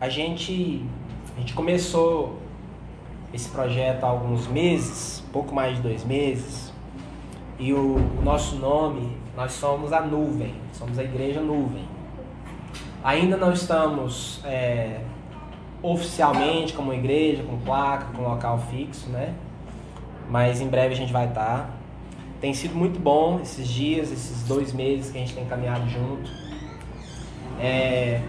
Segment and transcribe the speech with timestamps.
[0.00, 0.82] a gente,
[1.36, 2.38] a gente começou
[3.34, 6.72] esse projeto há alguns meses, pouco mais de dois meses,
[7.58, 11.84] e o, o nosso nome, nós somos a nuvem, somos a igreja nuvem.
[13.04, 15.00] Ainda não estamos é,
[15.82, 19.34] oficialmente como igreja, com placa, com local fixo, né?
[20.30, 21.70] Mas em breve a gente vai estar.
[22.40, 26.30] Tem sido muito bom esses dias, esses dois meses que a gente tem caminhado junto.
[27.58, 28.22] É,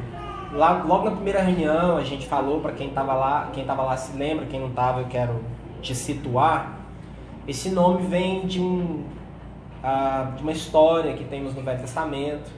[0.53, 3.97] lá, logo na primeira reunião a gente falou para quem estava lá, quem estava lá
[3.97, 5.39] se lembra, quem não estava eu quero
[5.81, 6.79] te situar.
[7.47, 9.03] Esse nome vem de, um,
[9.83, 12.51] uh, de uma história que temos no Velho Testamento,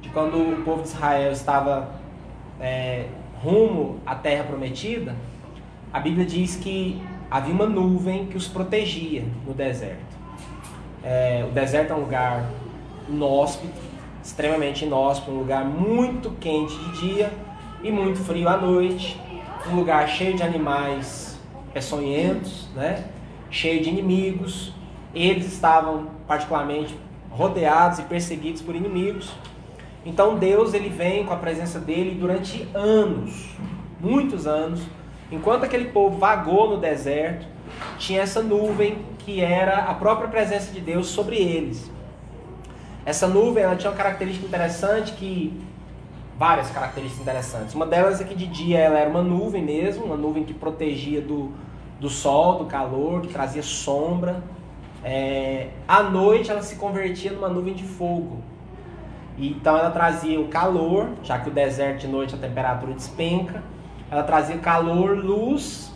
[0.00, 1.88] de quando o povo de Israel estava
[2.60, 3.06] é,
[3.42, 5.16] rumo à Terra Prometida.
[5.92, 10.16] A Bíblia diz que havia uma nuvem que os protegia no deserto.
[11.02, 12.44] É, o deserto é um lugar
[13.08, 13.87] inóspito,
[14.28, 17.32] extremamente inóspito, um lugar muito quente de dia
[17.82, 19.18] e muito frio à noite,
[19.72, 21.40] um lugar cheio de animais
[21.72, 23.06] peçonhentos, né?
[23.50, 24.74] cheio de inimigos.
[25.14, 26.94] Eles estavam particularmente
[27.30, 29.32] rodeados e perseguidos por inimigos.
[30.04, 33.48] Então Deus ele vem com a presença dele durante anos,
[33.98, 34.82] muitos anos,
[35.32, 37.46] enquanto aquele povo vagou no deserto,
[37.96, 41.90] tinha essa nuvem que era a própria presença de Deus sobre eles.
[43.08, 45.58] Essa nuvem ela tinha uma característica interessante que
[46.38, 47.74] várias características interessantes.
[47.74, 51.22] Uma delas é que de dia ela era uma nuvem mesmo, uma nuvem que protegia
[51.22, 51.54] do,
[51.98, 54.42] do sol, do calor, que trazia sombra.
[55.02, 58.42] É, à noite ela se convertia numa nuvem de fogo.
[59.38, 63.62] Então ela trazia o calor, já que o deserto de noite a temperatura despenca.
[64.10, 65.90] Ela trazia calor, luz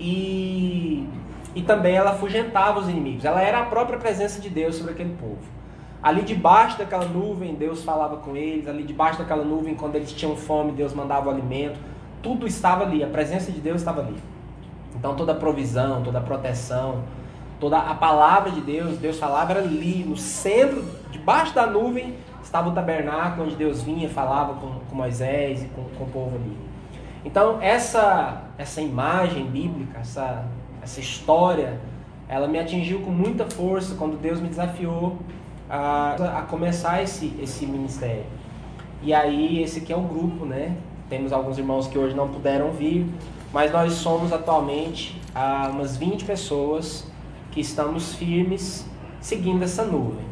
[0.00, 1.06] e,
[1.54, 3.26] e também ela afugentava os inimigos.
[3.26, 5.57] Ela era a própria presença de Deus sobre aquele povo.
[6.02, 8.68] Ali debaixo daquela nuvem, Deus falava com eles.
[8.68, 11.78] Ali debaixo daquela nuvem, quando eles tinham fome, Deus mandava o alimento.
[12.22, 14.16] Tudo estava ali, a presença de Deus estava ali.
[14.94, 17.02] Então toda a provisão, toda a proteção,
[17.60, 22.68] toda a palavra de Deus, Deus falava era ali, no centro, debaixo da nuvem, estava
[22.68, 26.56] o tabernáculo onde Deus vinha, falava com, com Moisés e com, com o povo ali.
[27.24, 30.44] Então essa essa imagem bíblica, essa
[30.82, 31.80] essa história,
[32.28, 35.18] ela me atingiu com muita força quando Deus me desafiou
[35.68, 38.24] a, a começar esse, esse ministério.
[39.02, 40.76] E aí, esse aqui é o grupo, né?
[41.08, 43.06] Temos alguns irmãos que hoje não puderam vir,
[43.52, 47.06] mas nós somos atualmente ah, umas 20 pessoas
[47.50, 48.84] que estamos firmes
[49.20, 50.26] seguindo essa nuvem.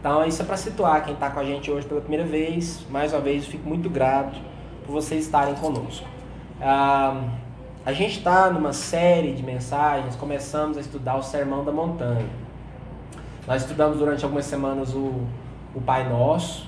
[0.00, 2.86] Então, isso é para situar quem está com a gente hoje pela primeira vez.
[2.90, 4.38] Mais uma vez, eu fico muito grato
[4.86, 6.06] por vocês estarem conosco.
[6.60, 7.22] Ah,
[7.84, 12.28] a gente está numa série de mensagens, começamos a estudar o Sermão da Montanha.
[13.46, 15.20] Nós estudamos durante algumas semanas o,
[15.74, 16.66] o Pai Nosso,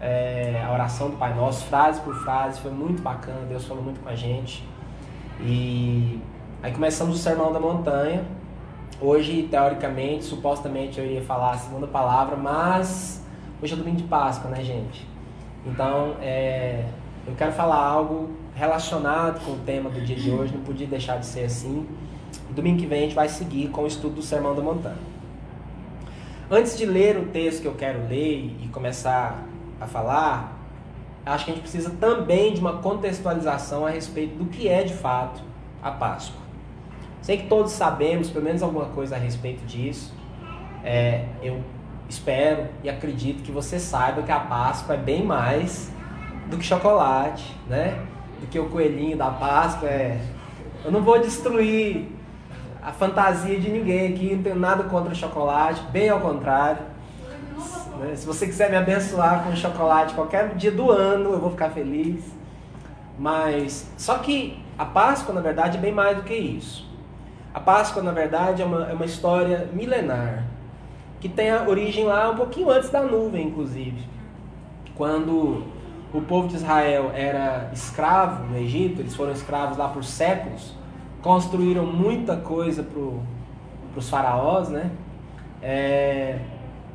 [0.00, 3.98] é, a oração do Pai Nosso, frase por frase, foi muito bacana, Deus falou muito
[4.00, 4.64] com a gente.
[5.40, 6.20] E
[6.62, 8.24] aí começamos o Sermão da Montanha.
[9.00, 13.20] Hoje, teoricamente, supostamente eu iria falar a segunda palavra, mas
[13.60, 15.04] hoje é domingo de Páscoa, né, gente?
[15.66, 16.84] Então, é,
[17.26, 21.18] eu quero falar algo relacionado com o tema do dia de hoje, não podia deixar
[21.18, 21.84] de ser assim.
[22.50, 25.11] Domingo que vem a gente vai seguir com o estudo do Sermão da Montanha.
[26.54, 29.42] Antes de ler o texto que eu quero ler e começar
[29.80, 30.54] a falar,
[31.24, 34.92] acho que a gente precisa também de uma contextualização a respeito do que é de
[34.92, 35.40] fato
[35.82, 36.42] a Páscoa.
[37.22, 40.12] Sei que todos sabemos pelo menos alguma coisa a respeito disso.
[40.84, 41.64] É, eu
[42.06, 45.90] espero e acredito que você saiba que a Páscoa é bem mais
[46.50, 47.98] do que chocolate, né?
[48.42, 49.88] Do que o coelhinho da Páscoa.
[49.88, 50.20] É...
[50.84, 52.08] Eu não vou destruir
[52.82, 56.82] a fantasia de ninguém aqui, não tenho nada contra chocolate, bem ao contrário.
[58.00, 58.16] Né?
[58.16, 62.24] Se você quiser me abençoar com chocolate qualquer dia do ano, eu vou ficar feliz.
[63.16, 66.90] Mas, só que a Páscoa, na verdade, é bem mais do que isso.
[67.54, 70.44] A Páscoa, na verdade, é uma, é uma história milenar,
[71.20, 74.08] que tem a origem lá um pouquinho antes da nuvem, inclusive.
[74.96, 75.64] Quando
[76.12, 80.81] o povo de Israel era escravo no Egito, eles foram escravos lá por séculos
[81.22, 83.00] construíram muita coisa para
[83.96, 84.90] os faraós, né?
[85.62, 86.40] É,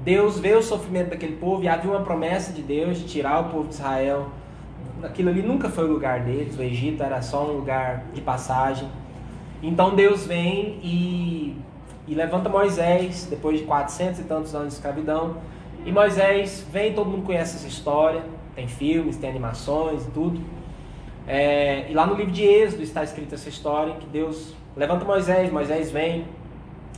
[0.04, 3.50] Deus vê o sofrimento daquele povo e havia uma promessa de Deus de tirar o
[3.50, 4.28] povo de Israel.
[5.02, 8.90] Aquilo ali nunca foi o lugar deles, o Egito era só um lugar de passagem.
[9.64, 11.56] Então Deus vem e,
[12.08, 15.38] e levanta Moisés, depois de 400 e tantos anos de escravidão.
[15.86, 18.24] E Moisés vem, todo mundo conhece essa história,
[18.56, 20.40] tem filmes, tem animações e tudo.
[21.28, 25.52] É, e lá no livro de Êxodo está escrita essa história que Deus levanta Moisés,
[25.52, 26.26] Moisés vem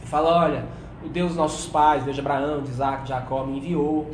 [0.03, 0.65] e fala, olha,
[1.03, 4.11] o Deus dos nossos pais, Deus de Abraão, de Isaac, de Jacó, me enviou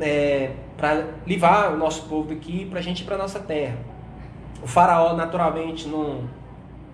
[0.00, 3.76] é, para livrar o nosso povo daqui para a gente ir para nossa terra.
[4.62, 6.20] O faraó naturalmente não,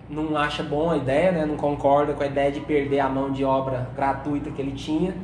[0.09, 1.45] não acha bom a ideia, né?
[1.45, 5.15] não concorda com a ideia de perder a mão de obra gratuita que ele tinha.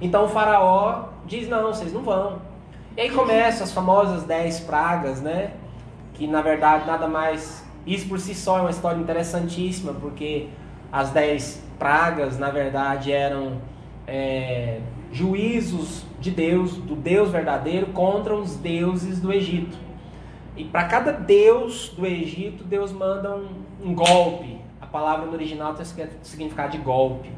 [0.00, 2.40] Então o faraó diz, não, vocês não vão.
[2.96, 5.52] E aí começam as famosas dez pragas, né?
[6.14, 7.64] Que na verdade nada mais.
[7.86, 10.48] Isso por si só é uma história interessantíssima, porque
[10.90, 13.58] as dez pragas, na verdade, eram
[14.06, 14.80] é,
[15.12, 19.76] juízos de Deus, do Deus verdadeiro, contra os deuses do Egito.
[20.56, 23.48] E para cada deus do Egito, Deus manda um,
[23.84, 24.58] um, golpe.
[24.80, 27.30] A palavra no original tem o significado de golpe.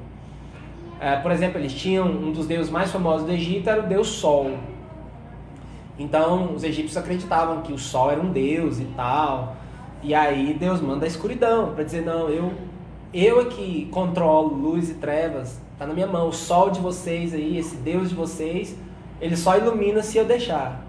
[1.01, 4.09] É, por exemplo, eles tinham um dos deuses mais famosos do Egito, era o deus
[4.09, 4.59] Sol.
[5.99, 9.57] Então, os egípcios acreditavam que o sol era um deus e tal.
[10.03, 12.53] E aí Deus manda a escuridão para dizer: "Não, eu
[13.15, 16.29] eu é que controlo luz e trevas, tá na minha mão.
[16.29, 18.77] O sol de vocês aí, esse Deus de vocês,
[19.21, 20.85] ele só ilumina se eu deixar."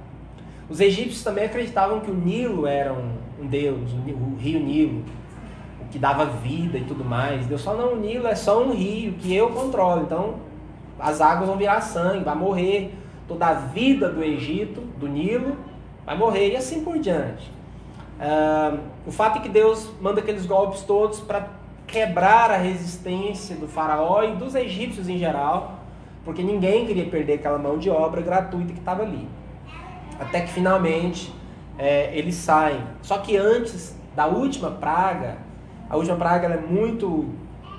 [0.69, 5.05] Os egípcios também acreditavam que o Nilo era um, um deus, o, rio Nilo,
[5.81, 7.45] o que dava vida e tudo mais.
[7.45, 10.01] Deus falou: "Não, o Nilo é só um rio que eu controlo.
[10.01, 10.35] Então,
[10.99, 12.93] as águas vão virar sangue, vai morrer."
[13.27, 15.57] Toda a vida do Egito, do Nilo,
[16.05, 17.51] vai morrer e assim por diante.
[19.05, 21.49] O fato é que Deus manda aqueles golpes todos para
[21.85, 25.79] quebrar a resistência do faraó e dos egípcios em geral,
[26.25, 29.27] porque ninguém queria perder aquela mão de obra gratuita que estava ali.
[30.19, 31.33] Até que finalmente
[31.77, 32.81] é, eles saem.
[33.01, 35.37] Só que antes da última praga,
[35.89, 37.29] a última praga é muito,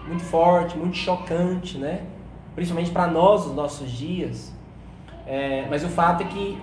[0.06, 2.04] muito forte, muito chocante, né?
[2.54, 4.56] Principalmente para nós, os nossos dias.
[5.28, 6.58] É, mas o fato é que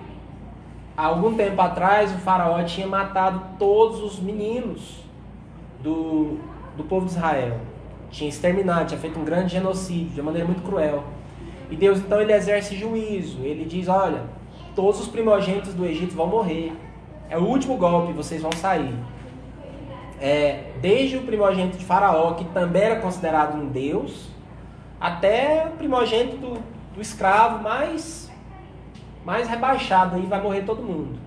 [0.96, 5.04] há algum tempo atrás o faraó tinha matado todos os meninos
[5.80, 6.38] do,
[6.76, 7.60] do povo de Israel.
[8.10, 11.04] Tinha exterminado, tinha feito um grande genocídio de maneira muito cruel.
[11.70, 13.38] E Deus então ele exerce juízo.
[13.42, 14.22] Ele diz: Olha,
[14.74, 16.72] todos os primogênitos do Egito vão morrer.
[17.30, 18.94] É o último golpe, vocês vão sair.
[20.20, 24.28] É, desde o primogênito de Faraó, que também era considerado um deus,
[25.00, 26.58] até o primogênito do,
[26.94, 28.25] do escravo mais
[29.26, 31.18] mais rebaixado, aí vai morrer todo mundo.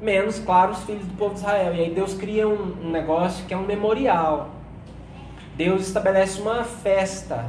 [0.00, 1.74] Menos, claro, os filhos do povo de Israel.
[1.74, 4.50] E aí Deus cria um, um negócio que é um memorial.
[5.56, 7.44] Deus estabelece uma festa.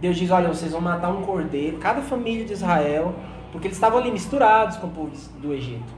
[0.00, 3.16] Deus diz: Olha, vocês vão matar um cordeiro, cada família de Israel,
[3.50, 5.10] porque eles estavam ali misturados com o povo
[5.40, 5.92] do Egito.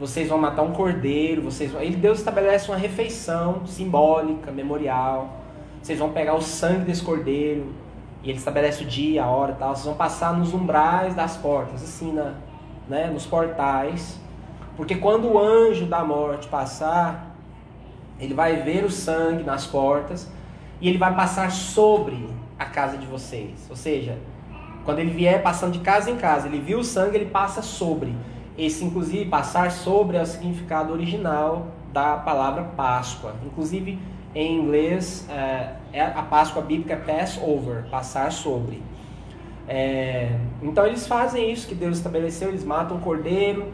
[0.00, 1.80] Vocês vão matar um cordeiro, vocês vão...
[1.80, 5.40] Ele, Deus estabelece uma refeição simbólica, memorial.
[5.82, 7.66] Vocês vão pegar o sangue desse cordeiro,
[8.24, 9.74] e ele estabelece o dia, a hora e tal.
[9.74, 12.34] Vocês vão passar nos umbrais das portas, assim, na,
[12.88, 14.18] né, nos portais.
[14.76, 17.36] Porque quando o anjo da morte passar,
[18.18, 20.28] ele vai ver o sangue nas portas
[20.80, 22.28] e ele vai passar sobre
[22.58, 23.66] a casa de vocês.
[23.68, 24.18] Ou seja,
[24.84, 28.14] quando ele vier passando de casa em casa, ele viu o sangue, ele passa sobre.
[28.56, 33.34] Esse, inclusive, passar sobre é o significado original da palavra Páscoa.
[33.44, 33.98] Inclusive,
[34.34, 38.82] em inglês, é, é a Páscoa bíblica é Passover, passar sobre.
[39.66, 43.72] É, então eles fazem isso que Deus estabeleceu, eles matam o cordeiro,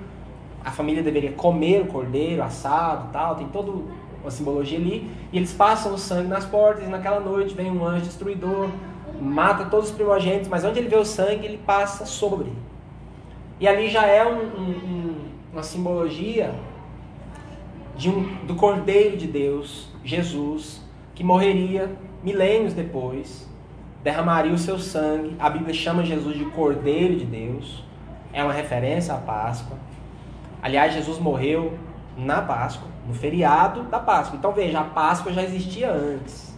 [0.65, 3.73] a família deveria comer o cordeiro assado tal, tem toda
[4.21, 7.85] uma simbologia ali, e eles passam o sangue nas portas, e naquela noite vem um
[7.85, 8.69] anjo destruidor,
[9.21, 12.53] mata todos os primogênitos, mas onde ele vê o sangue, ele passa sobre.
[13.59, 15.15] E ali já é um, um,
[15.53, 16.55] uma simbologia
[17.97, 20.83] de um, do Cordeiro de Deus, Jesus,
[21.15, 21.91] que morreria
[22.23, 23.49] milênios depois,
[24.03, 25.37] derramaria o seu sangue.
[25.39, 27.85] A Bíblia chama Jesus de Cordeiro de Deus,
[28.33, 29.77] é uma referência à Páscoa.
[30.63, 31.79] Aliás, Jesus morreu
[32.17, 34.37] na Páscoa, no feriado da Páscoa.
[34.39, 36.55] Então veja, a Páscoa já existia antes.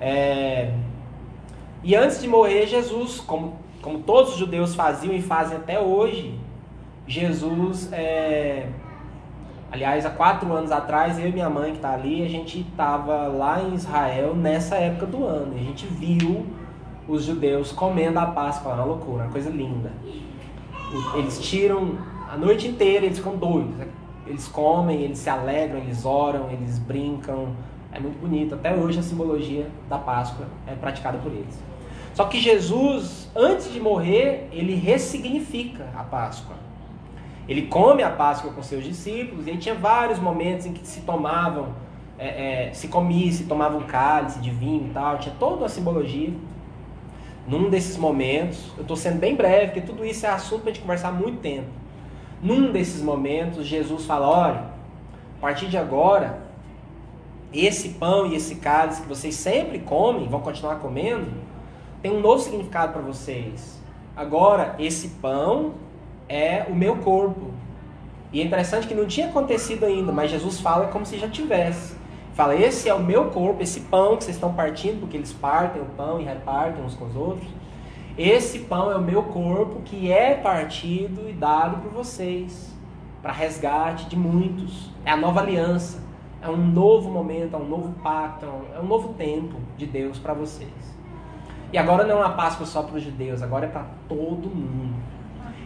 [0.00, 0.72] É...
[1.82, 6.38] E antes de morrer, Jesus, como, como todos os judeus faziam e fazem até hoje,
[7.06, 8.68] Jesus é
[9.70, 13.26] Aliás, há quatro anos atrás, eu e minha mãe que está ali, a gente estava
[13.26, 15.54] lá em Israel nessa época do ano.
[15.54, 16.46] a gente viu
[17.06, 19.92] os judeus comendo a Páscoa, uma loucura, uma coisa linda.
[21.14, 21.98] Eles tiram
[22.30, 23.74] a noite inteira, eles ficam doidos.
[24.26, 27.54] Eles comem, eles se alegram, eles oram, eles brincam.
[27.92, 28.54] É muito bonito.
[28.54, 31.58] Até hoje a simbologia da Páscoa é praticada por eles.
[32.14, 36.56] Só que Jesus, antes de morrer, ele ressignifica a Páscoa.
[37.48, 41.68] Ele come a Páscoa com seus discípulos e tinha vários momentos em que se tomavam,
[42.18, 45.68] é, é, se comia, se tomava um cálice de vinho e tal, tinha toda uma
[45.68, 46.32] simbologia.
[47.46, 50.74] Num desses momentos, eu estou sendo bem breve, porque tudo isso é assunto para a
[50.74, 51.68] gente conversar muito tempo.
[52.42, 54.64] Num desses momentos, Jesus fala: olha,
[55.38, 56.40] a partir de agora,
[57.50, 61.30] esse pão e esse cálice que vocês sempre comem, vão continuar comendo,
[62.02, 63.80] tem um novo significado para vocês.
[64.14, 65.74] Agora, esse pão
[66.28, 67.52] é o meu corpo.
[68.32, 71.96] E é interessante que não tinha acontecido ainda, mas Jesus fala como se já tivesse.
[72.34, 75.80] Fala: Esse é o meu corpo, esse pão que vocês estão partindo, porque eles partem
[75.80, 77.48] o pão e repartem uns com os outros.
[78.16, 82.76] Esse pão é o meu corpo que é partido e dado por vocês,
[83.22, 84.90] para resgate de muitos.
[85.04, 86.02] É a nova aliança,
[86.42, 90.34] é um novo momento, é um novo pacto, é um novo tempo de Deus para
[90.34, 90.98] vocês.
[91.72, 94.94] E agora não é uma Páscoa só para os judeus, agora é para todo mundo.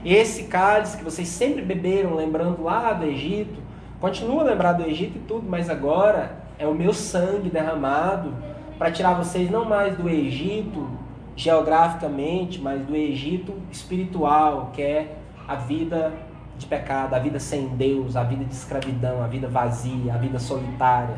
[0.05, 3.61] Esse cálice que vocês sempre beberam, lembrando lá do Egito,
[4.01, 8.35] continua a lembrar do Egito e tudo, mas agora é o meu sangue derramado
[8.79, 10.89] para tirar vocês não mais do Egito
[11.37, 15.17] geograficamente, mas do Egito espiritual, que é
[15.47, 16.13] a vida
[16.59, 20.39] de pecado, a vida sem Deus, a vida de escravidão, a vida vazia, a vida
[20.39, 21.17] solitária,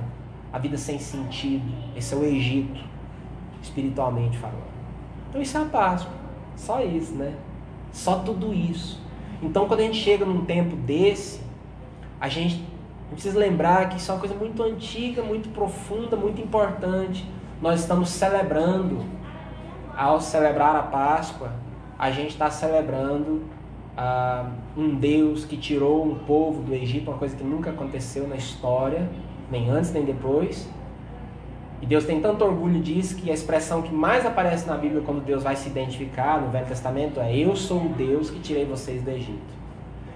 [0.52, 1.64] a vida sem sentido.
[1.96, 2.80] Esse é o Egito,
[3.62, 4.74] espiritualmente falando.
[5.28, 6.12] Então isso é a Páscoa.
[6.56, 7.34] Só isso, né?
[7.94, 9.00] Só tudo isso.
[9.40, 11.40] Então, quando a gente chega num tempo desse,
[12.20, 12.66] a gente
[13.08, 17.24] precisa lembrar que isso é uma coisa muito antiga, muito profunda, muito importante.
[17.62, 19.04] Nós estamos celebrando,
[19.96, 21.52] ao celebrar a Páscoa,
[21.96, 23.42] a gente está celebrando
[23.96, 28.34] uh, um Deus que tirou um povo do Egito, uma coisa que nunca aconteceu na
[28.34, 29.08] história,
[29.48, 30.68] nem antes nem depois.
[31.84, 35.22] E Deus tem tanto orgulho disso que a expressão que mais aparece na Bíblia quando
[35.22, 39.02] Deus vai se identificar no Velho Testamento é: Eu sou o Deus que tirei vocês
[39.02, 39.52] do Egito.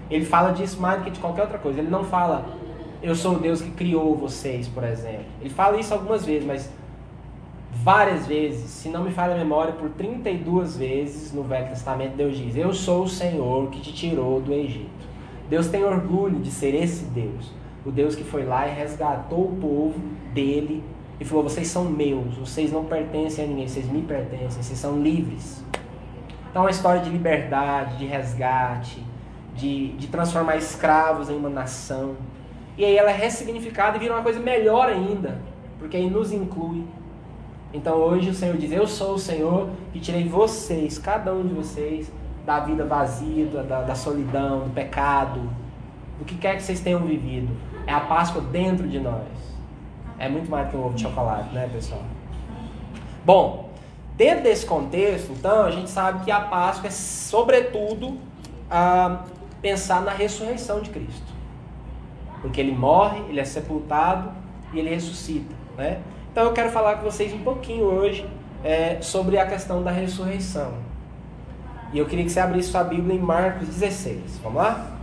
[0.09, 1.77] Ele fala disso mais do que de qualquer outra coisa.
[1.77, 2.43] Ele não fala:
[3.03, 5.25] Eu sou o Deus que criou vocês, por exemplo.
[5.39, 6.73] Ele fala isso algumas vezes, mas
[7.71, 12.35] várias vezes, se não me falha a memória, por 32 vezes no Velho Testamento Deus
[12.35, 14.89] diz: Eu sou o Senhor que te tirou do Egito.
[15.47, 17.51] Deus tem orgulho de ser esse Deus,
[17.85, 19.99] o Deus que foi lá e resgatou o povo
[20.33, 20.83] dele
[21.19, 25.01] e falou: Vocês são meus, vocês não pertencem a ninguém, vocês me pertencem, vocês são
[25.01, 25.63] livres.
[26.49, 29.03] Então, é uma história de liberdade, de resgate,
[29.55, 32.15] de, de transformar escravos em uma nação.
[32.77, 35.39] E aí ela é ressignificada e vira uma coisa melhor ainda,
[35.77, 36.85] porque aí nos inclui.
[37.73, 41.53] Então hoje o Senhor diz: Eu sou o Senhor que tirei vocês, cada um de
[41.53, 42.11] vocês,
[42.45, 45.41] da vida vazia, da, da solidão, do pecado,
[46.17, 47.49] do que quer que vocês tenham vivido.
[47.85, 49.48] É a Páscoa dentro de nós.
[50.19, 52.01] É muito mais que um ovo de chocolate, né, pessoal?
[53.25, 53.69] Bom,
[54.17, 58.17] dentro desse contexto, então, a gente sabe que a Páscoa é, sobretudo,
[58.69, 59.23] a
[59.61, 61.33] pensar na ressurreição de Cristo.
[62.41, 64.31] Porque ele morre, ele é sepultado
[64.73, 66.01] e ele ressuscita, né?
[66.31, 68.29] Então eu quero falar com vocês um pouquinho hoje
[68.63, 70.73] é, sobre a questão da ressurreição.
[71.91, 74.39] E eu queria que você abrisse sua Bíblia em Marcos 16.
[74.43, 74.98] Vamos lá?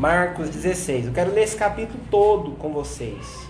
[0.00, 1.08] Marcos 16.
[1.08, 3.46] Eu quero ler esse capítulo todo com vocês.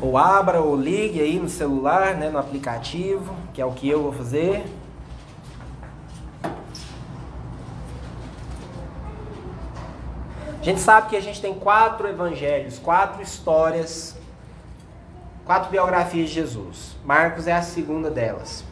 [0.00, 4.00] Ou abra ou ligue aí no celular, né, no aplicativo, que é o que eu
[4.00, 4.64] vou fazer.
[10.62, 14.16] A gente sabe que a gente tem quatro evangelhos, quatro histórias,
[15.44, 16.94] quatro biografias de Jesus.
[17.04, 18.64] Marcos é a segunda delas.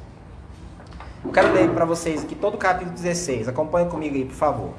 [1.25, 3.49] Eu quero ler para vocês aqui todo o capítulo 16.
[3.49, 4.71] Acompanhe comigo aí, por favor.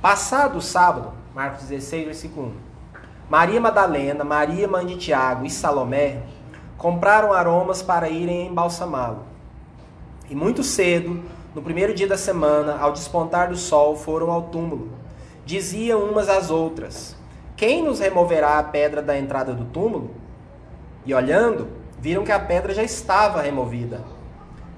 [0.00, 2.52] Passado o sábado, Marcos 16, versículo 1.
[3.28, 6.22] Maria Madalena, Maria, mãe de Tiago e Salomé
[6.78, 9.24] compraram aromas para irem embalsamá-lo.
[10.30, 11.24] E muito cedo,
[11.56, 14.99] no primeiro dia da semana, ao despontar do sol, foram ao túmulo
[15.50, 17.16] diziam umas às outras:
[17.56, 20.14] Quem nos removerá a pedra da entrada do túmulo?
[21.04, 21.66] E olhando,
[21.98, 24.00] viram que a pedra já estava removida,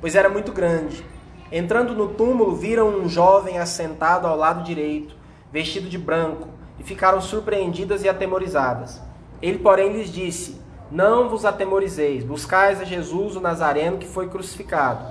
[0.00, 1.04] pois era muito grande.
[1.50, 5.14] Entrando no túmulo, viram um jovem assentado ao lado direito,
[5.52, 6.48] vestido de branco,
[6.78, 8.98] e ficaram surpreendidas e atemorizadas.
[9.42, 10.58] Ele, porém, lhes disse:
[10.90, 15.04] Não vos atemorizeis, buscais a Jesus o Nazareno que foi crucificado.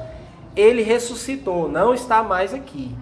[0.55, 2.95] Ele ressuscitou, não está mais aqui.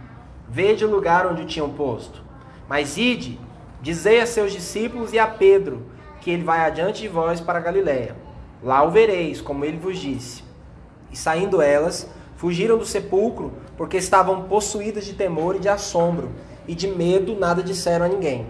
[0.50, 2.29] Vede o lugar onde o tinham posto.
[2.70, 3.40] Mas ide,
[3.82, 5.88] dizei a seus discípulos e a Pedro,
[6.22, 8.16] que ele vai adiante de vós para Galiléia.
[8.62, 10.44] Lá o vereis, como ele vos disse.
[11.12, 16.30] E saindo elas, fugiram do sepulcro, porque estavam possuídas de temor e de assombro,
[16.68, 18.46] e de medo nada disseram a ninguém.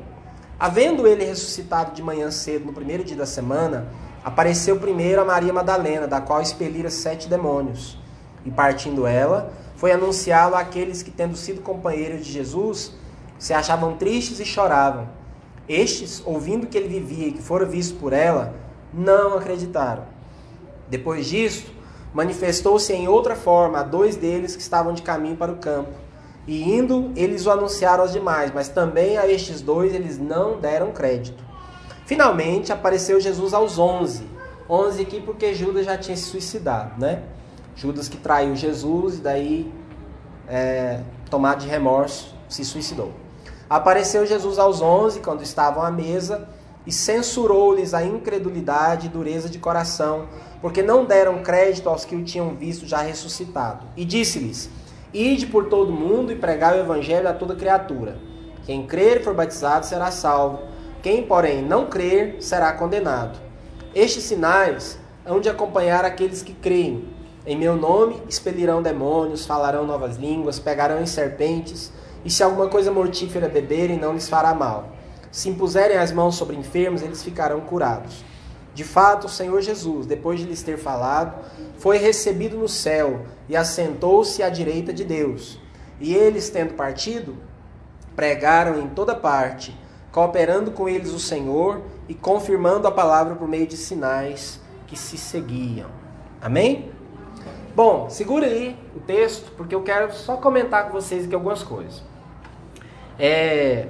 [0.59, 3.87] Havendo ele ressuscitado de manhã cedo, no primeiro dia da semana,
[4.21, 7.97] apareceu primeiro a Maria Madalena, da qual expelira sete demônios.
[8.43, 12.98] E partindo ela, foi anunciá-lo àqueles que, tendo sido companheiros de Jesus,
[13.39, 15.07] se achavam tristes e choravam.
[15.67, 18.53] Estes, ouvindo que ele vivia e que fora visto por ela,
[18.93, 20.03] não acreditaram.
[20.89, 21.71] Depois disto,
[22.13, 25.91] manifestou-se em outra forma a dois deles que estavam de caminho para o campo.
[26.45, 30.91] E indo, eles o anunciaram aos demais, mas também a estes dois eles não deram
[30.91, 31.43] crédito.
[32.05, 34.27] Finalmente, apareceu Jesus aos onze.
[34.67, 37.23] Onze aqui porque Judas já tinha se suicidado, né?
[37.75, 39.73] Judas que traiu Jesus e daí,
[40.47, 43.13] é, tomado de remorso, se suicidou.
[43.69, 46.47] Apareceu Jesus aos onze, quando estavam à mesa,
[46.87, 50.27] e censurou-lhes a incredulidade e dureza de coração,
[50.59, 53.85] porque não deram crédito aos que o tinham visto já ressuscitado.
[53.95, 54.69] E disse-lhes:
[55.13, 58.17] Ide por todo o mundo e pregai o evangelho a toda criatura.
[58.65, 60.59] Quem crer e for batizado será salvo.
[61.03, 63.39] Quem, porém, não crer será condenado.
[63.93, 67.07] Estes sinais hão de acompanhar aqueles que creem.
[67.45, 71.91] Em meu nome expelirão demônios, falarão novas línguas, pegarão em serpentes,
[72.23, 74.89] e se alguma coisa mortífera beberem, não lhes fará mal.
[75.31, 78.23] Se impuserem as mãos sobre enfermos, eles ficarão curados.
[78.73, 81.33] De fato, o Senhor Jesus, depois de lhes ter falado,
[81.77, 85.59] foi recebido no céu e assentou-se à direita de Deus.
[85.99, 87.35] E eles, tendo partido,
[88.15, 89.77] pregaram em toda parte,
[90.11, 95.17] cooperando com eles o Senhor e confirmando a palavra por meio de sinais que se
[95.17, 95.89] seguiam.
[96.41, 96.91] Amém?
[97.75, 102.08] Bom, segura aí o texto, porque eu quero só comentar com vocês aqui algumas coisas.
[103.19, 103.87] É,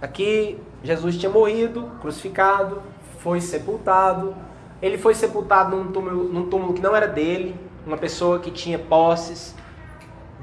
[0.00, 2.82] aqui, Jesus tinha morrido, crucificado,
[3.18, 4.36] foi sepultado.
[4.82, 7.56] Ele foi sepultado num túmulo, num túmulo que não era dele,
[7.86, 9.54] uma pessoa que tinha posses,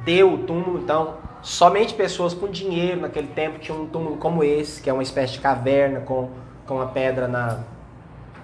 [0.03, 4.81] deu o túmulo, então somente pessoas com dinheiro naquele tempo tinham um túmulo como esse,
[4.81, 6.29] que é uma espécie de caverna com,
[6.65, 7.59] com uma pedra na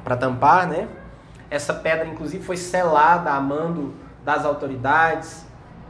[0.04, 0.88] para tampar, né?
[1.50, 3.94] Essa pedra inclusive foi selada a mando
[4.24, 5.46] das autoridades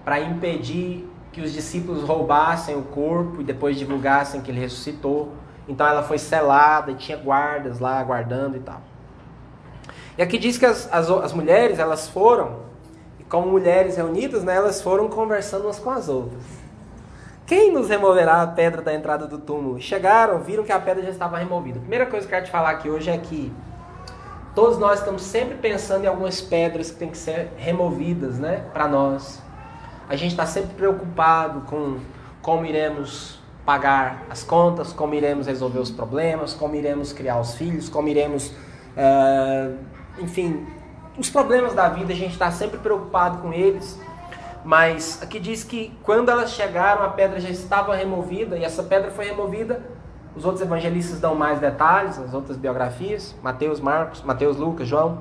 [0.06, 1.06] para impedir
[1.36, 5.34] que os discípulos roubassem o corpo e depois divulgassem que ele ressuscitou.
[5.68, 8.80] Então ela foi selada e tinha guardas lá guardando e tal.
[10.18, 12.60] E aqui diz que as, as, as mulheres elas foram,
[13.20, 16.42] e como mulheres reunidas, né, elas foram conversando umas com as outras.
[17.46, 19.82] Quem nos removerá a pedra da entrada do túmulo?
[19.82, 21.80] Chegaram, viram que a pedra já estava removida.
[21.80, 23.52] A primeira coisa que eu quero te falar aqui hoje é que
[24.56, 28.88] todos nós estamos sempre pensando em algumas pedras que têm que ser removidas, né, para
[28.88, 29.44] nós.
[30.08, 32.00] A gente está sempre preocupado com
[32.42, 37.90] como iremos pagar as contas, como iremos resolver os problemas, como iremos criar os filhos,
[37.90, 39.76] como iremos, uh,
[40.20, 40.68] enfim,
[41.18, 44.00] os problemas da vida, a gente está sempre preocupado com eles.
[44.64, 49.10] Mas aqui diz que quando elas chegaram, a pedra já estava removida, e essa pedra
[49.10, 49.82] foi removida.
[50.36, 55.20] Os outros evangelistas dão mais detalhes, as outras biografias, Mateus, Marcos, Mateus, Lucas, João.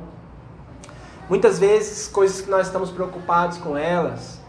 [1.28, 4.43] Muitas vezes, coisas que nós estamos preocupados com elas,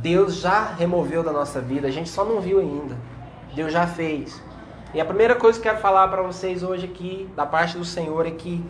[0.00, 2.96] Deus já removeu da nossa vida, a gente só não viu ainda.
[3.54, 4.40] Deus já fez.
[4.94, 7.84] E a primeira coisa que eu quero falar para vocês hoje aqui, da parte do
[7.84, 8.64] Senhor, é que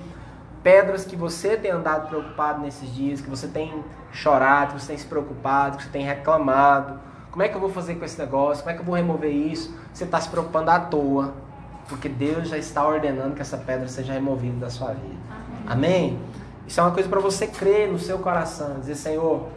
[0.63, 4.99] pedras que você tem andado preocupado nesses dias, que você tem chorado, que você tem
[4.99, 6.99] se preocupado, que você tem reclamado,
[7.31, 8.65] como é que eu vou fazer com esse negócio?
[8.65, 9.73] Como é que eu vou remover isso?
[9.93, 11.35] Você está se preocupando à toa,
[11.89, 15.15] porque Deus já está ordenando que essa pedra seja removida da sua vida.
[15.67, 16.19] Amém?
[16.67, 19.49] Isso é uma coisa para você crer no seu coração, dizer, Senhor,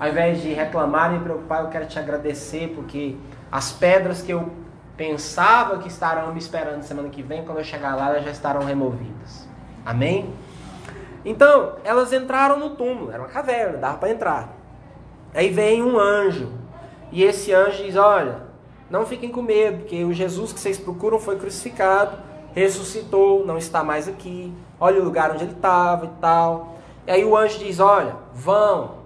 [0.00, 3.16] ao invés de reclamar e me preocupar, eu quero te agradecer, porque
[3.52, 4.48] as pedras que eu
[4.96, 8.64] pensava que estarão me esperando semana que vem, quando eu chegar lá, elas já estarão
[8.64, 9.46] removidas.
[9.84, 10.32] Amém?
[11.22, 14.48] Então, elas entraram no túmulo, era uma caverna, dava para entrar.
[15.34, 16.50] Aí vem um anjo,
[17.12, 18.42] e esse anjo diz: Olha,
[18.88, 22.16] não fiquem com medo, porque o Jesus que vocês procuram foi crucificado,
[22.54, 24.50] ressuscitou, não está mais aqui.
[24.80, 26.76] Olha o lugar onde ele estava e tal.
[27.06, 28.99] E aí o anjo diz: Olha, vão,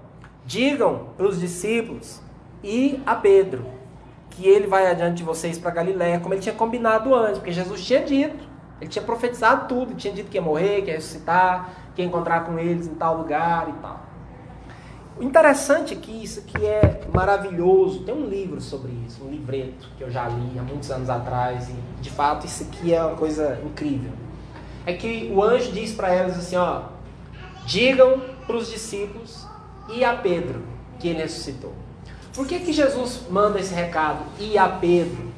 [0.44, 2.20] digam para os discípulos
[2.62, 3.66] e a Pedro
[4.30, 7.84] que ele vai adiante de vocês para Galiléia, como ele tinha combinado antes, porque Jesus
[7.84, 8.44] tinha dito,
[8.80, 12.44] ele tinha profetizado tudo, tinha dito que ia morrer, que ia ressuscitar, que ia encontrar
[12.44, 14.00] com eles em tal lugar e tal.
[15.16, 18.02] O interessante é que isso aqui é maravilhoso.
[18.02, 21.68] Tem um livro sobre isso, um livreto que eu já li há muitos anos atrás
[21.68, 24.10] e de fato isso aqui é uma coisa incrível.
[24.84, 26.82] É que o anjo diz para elas assim, ó:
[27.64, 29.43] "Digam para os discípulos
[29.88, 30.62] e a Pedro
[30.98, 31.72] que ele ressuscitou".
[32.34, 34.24] Por que, que Jesus manda esse recado?
[34.40, 35.32] E a Pedro?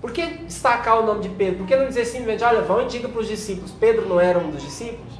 [0.00, 1.58] Por que destacar o nome de Pedro?
[1.58, 4.36] Por que não dizer simplesmente, olha, vão e diga para os discípulos, Pedro não era
[4.36, 5.12] um dos discípulos?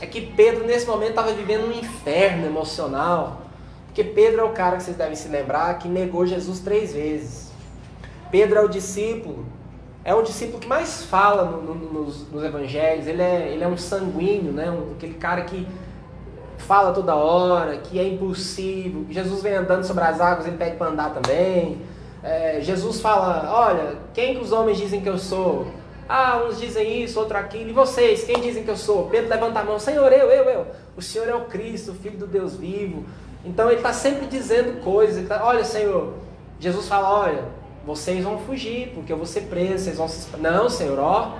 [0.00, 3.42] É que Pedro nesse momento estava vivendo um inferno emocional.
[3.86, 7.50] Porque Pedro é o cara que vocês devem se lembrar que negou Jesus três vezes.
[8.30, 9.44] Pedro é o discípulo,
[10.04, 13.06] é o discípulo que mais fala no, no, nos, nos, evangelhos.
[13.06, 14.70] Ele é, ele é um sanguíneo, né?
[14.70, 15.66] Um, aquele cara que
[16.68, 19.10] fala toda hora, que é impulsivo.
[19.10, 21.80] Jesus vem andando sobre as águas, ele pede para andar também.
[22.22, 25.66] é, Jesus fala: Olha, quem que os homens dizem que eu sou?
[26.06, 27.70] Ah, uns dizem isso, outro aquilo.
[27.70, 29.08] E vocês, quem dizem que eu sou?
[29.08, 30.66] Pedro levanta a mão: Senhor, eu, eu, eu.
[30.94, 33.02] O Senhor é o Cristo, o Filho do Deus vivo.
[33.44, 35.26] Então ele está sempre dizendo coisas.
[35.26, 36.12] Tá, olha, Senhor.
[36.60, 37.44] Jesus fala: Olha,
[37.86, 40.36] vocês vão fugir, porque eu vou ser preso, vocês vão se.
[40.36, 41.32] Não, Senhor, ó.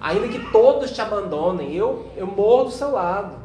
[0.00, 3.43] Ainda que todos te abandonem, eu, eu morro do seu lado.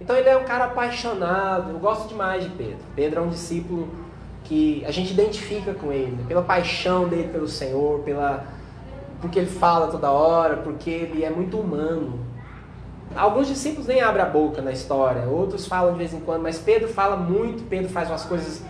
[0.00, 1.72] Então ele é um cara apaixonado.
[1.72, 2.78] Eu gosto demais de Pedro.
[2.94, 3.88] Pedro é um discípulo
[4.44, 8.46] que a gente identifica com ele, pela paixão dele pelo Senhor, pela
[9.20, 12.20] porque ele fala toda hora, porque ele é muito humano.
[13.16, 16.58] Alguns discípulos nem abrem a boca na história, outros falam de vez em quando, mas
[16.58, 18.62] Pedro fala muito, Pedro faz umas coisas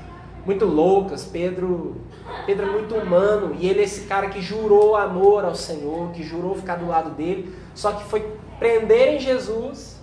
[0.47, 1.97] muito loucas, Pedro,
[2.47, 6.23] Pedro é muito humano e ele é esse cara que jurou amor ao Senhor, que
[6.23, 8.27] jurou ficar do lado dele, só que foi
[8.59, 9.98] prender em Jesus.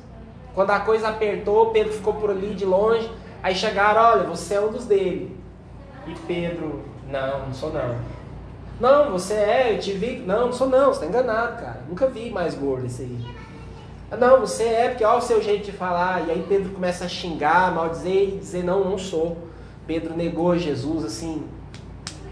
[0.56, 3.12] Quando a coisa apertou, Pedro ficou por ali de longe,
[3.44, 5.38] aí chegaram, olha, você é um dos dele.
[6.08, 7.96] E Pedro, não, não sou não.
[8.80, 10.18] Não, você é, eu te vi.
[10.20, 11.82] Não, não sou não, você está enganado, cara.
[11.88, 13.26] Nunca vi mais gordo esse aí.
[14.10, 16.28] Ah, não, você é, porque olha o seu jeito de falar.
[16.28, 19.38] E aí Pedro começa a xingar, maldizer e dizer, não, não sou.
[19.86, 21.44] Pedro negou Jesus assim,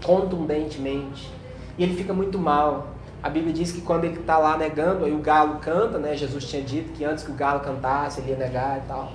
[0.02, 1.30] contundentemente.
[1.76, 2.93] E ele fica muito mal.
[3.24, 6.14] A Bíblia diz que quando ele está lá negando, aí o galo canta, né?
[6.14, 9.10] Jesus tinha dito que antes que o galo cantasse, ele ia negar e tal.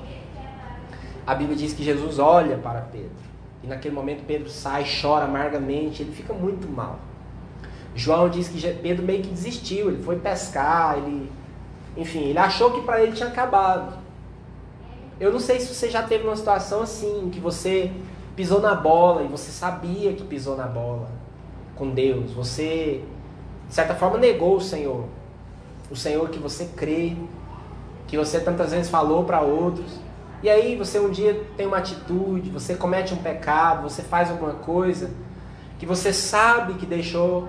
[1.27, 3.11] A Bíblia diz que Jesus olha para Pedro.
[3.63, 6.97] E naquele momento Pedro sai, chora amargamente, ele fica muito mal.
[7.93, 11.31] João diz que Pedro meio que desistiu, ele foi pescar, ele,
[11.95, 13.95] enfim, ele achou que para ele tinha acabado.
[15.19, 17.91] Eu não sei se você já teve uma situação assim, que você
[18.35, 21.07] pisou na bola e você sabia que pisou na bola
[21.75, 22.31] com Deus.
[22.31, 23.03] Você,
[23.69, 25.05] de certa forma, negou o Senhor.
[25.89, 27.15] O Senhor que você crê,
[28.07, 29.99] que você tantas vezes falou para outros.
[30.41, 34.53] E aí você um dia tem uma atitude, você comete um pecado, você faz alguma
[34.53, 35.11] coisa
[35.77, 37.47] que você sabe que deixou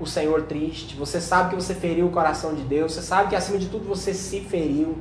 [0.00, 3.36] o Senhor triste, você sabe que você feriu o coração de Deus, você sabe que
[3.36, 4.96] acima de tudo você se feriu,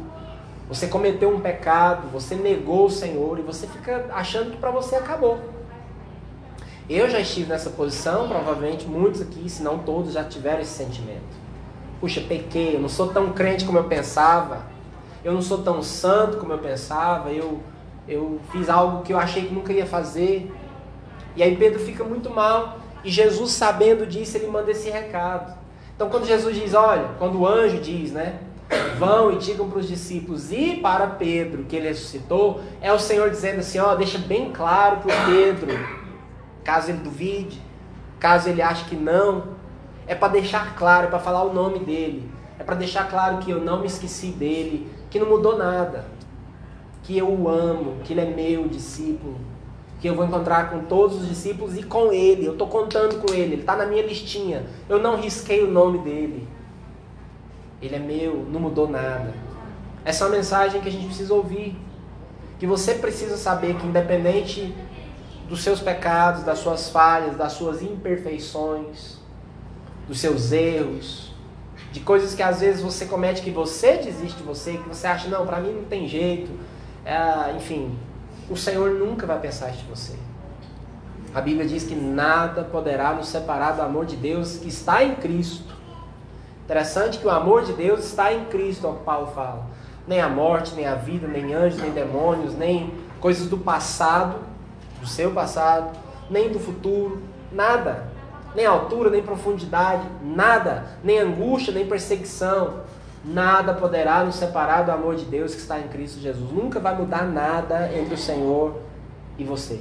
[0.67, 4.95] você cometeu um pecado, você negou o Senhor e você fica achando que para você
[4.95, 5.39] acabou.
[6.89, 11.43] Eu já estive nessa posição, provavelmente muitos aqui, se não todos, já tiveram esse sentimento.
[12.01, 14.63] Puxa, pequei, eu não sou tão crente como eu pensava,
[15.23, 17.61] eu não sou tão santo como eu pensava, eu,
[18.07, 20.53] eu fiz algo que eu achei que nunca ia fazer.
[21.35, 22.77] E aí Pedro fica muito mal.
[23.03, 25.57] E Jesus, sabendo disso, ele manda esse recado.
[25.95, 28.39] Então, quando Jesus diz, olha, quando o anjo diz, né?
[28.97, 33.29] Vão e digam para os discípulos e para Pedro que ele ressuscitou, é o Senhor
[33.29, 36.02] dizendo assim: ó, deixa bem claro para o Pedro,
[36.63, 37.61] caso ele duvide,
[38.19, 39.43] caso ele ache que não,
[40.07, 43.51] é para deixar claro, é para falar o nome dele, é para deixar claro que
[43.51, 46.05] eu não me esqueci dele, que não mudou nada,
[47.03, 49.35] que eu o amo, que ele é meu discípulo,
[49.99, 52.45] que eu vou encontrar com todos os discípulos e com ele.
[52.45, 54.65] Eu estou contando com ele, ele está na minha listinha.
[54.89, 56.45] Eu não risquei o nome dele.
[57.81, 59.33] Ele é meu, não mudou nada.
[60.03, 61.77] Essa é uma mensagem que a gente precisa ouvir.
[62.59, 64.75] Que você precisa saber que, independente
[65.53, 69.19] dos seus pecados, das suas falhas, das suas imperfeições,
[70.07, 71.31] dos seus erros,
[71.91, 75.27] de coisas que às vezes você comete que você desiste de você, que você acha,
[75.27, 76.49] não, para mim não tem jeito.
[77.05, 77.95] É, enfim,
[78.49, 80.13] o Senhor nunca vai pensar isso de você.
[81.35, 85.13] A Bíblia diz que nada poderá nos separar do amor de Deus que está em
[85.13, 85.71] Cristo.
[86.65, 89.67] Interessante que o amor de Deus está em Cristo, é o que Paulo fala.
[90.07, 94.51] Nem a morte, nem a vida, nem anjos, nem demônios, nem coisas do passado,
[95.03, 95.97] do seu passado,
[96.29, 98.11] nem do futuro, nada
[98.55, 102.81] nem altura, nem profundidade, nada, nem angústia, nem perseguição,
[103.25, 106.51] nada poderá nos separar do amor de Deus que está em Cristo Jesus.
[106.51, 108.79] Nunca vai mudar nada entre o Senhor
[109.37, 109.79] e você.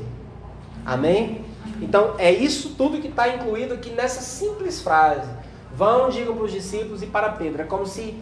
[0.84, 1.44] Amém?
[1.80, 5.28] Então é isso tudo que está incluído aqui nessa simples frase.
[5.74, 7.62] Vão, digam para os discípulos e para Pedro.
[7.62, 8.18] É como se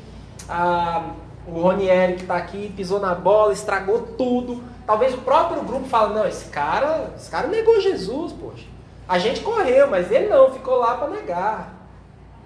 [0.49, 1.11] ah,
[1.47, 4.63] o Ronieri que está aqui pisou na bola, estragou tudo.
[4.90, 8.64] Talvez o próprio grupo fale, não, esse cara, esse cara negou Jesus, poxa.
[9.09, 11.72] A gente correu, mas ele não, ficou lá para negar.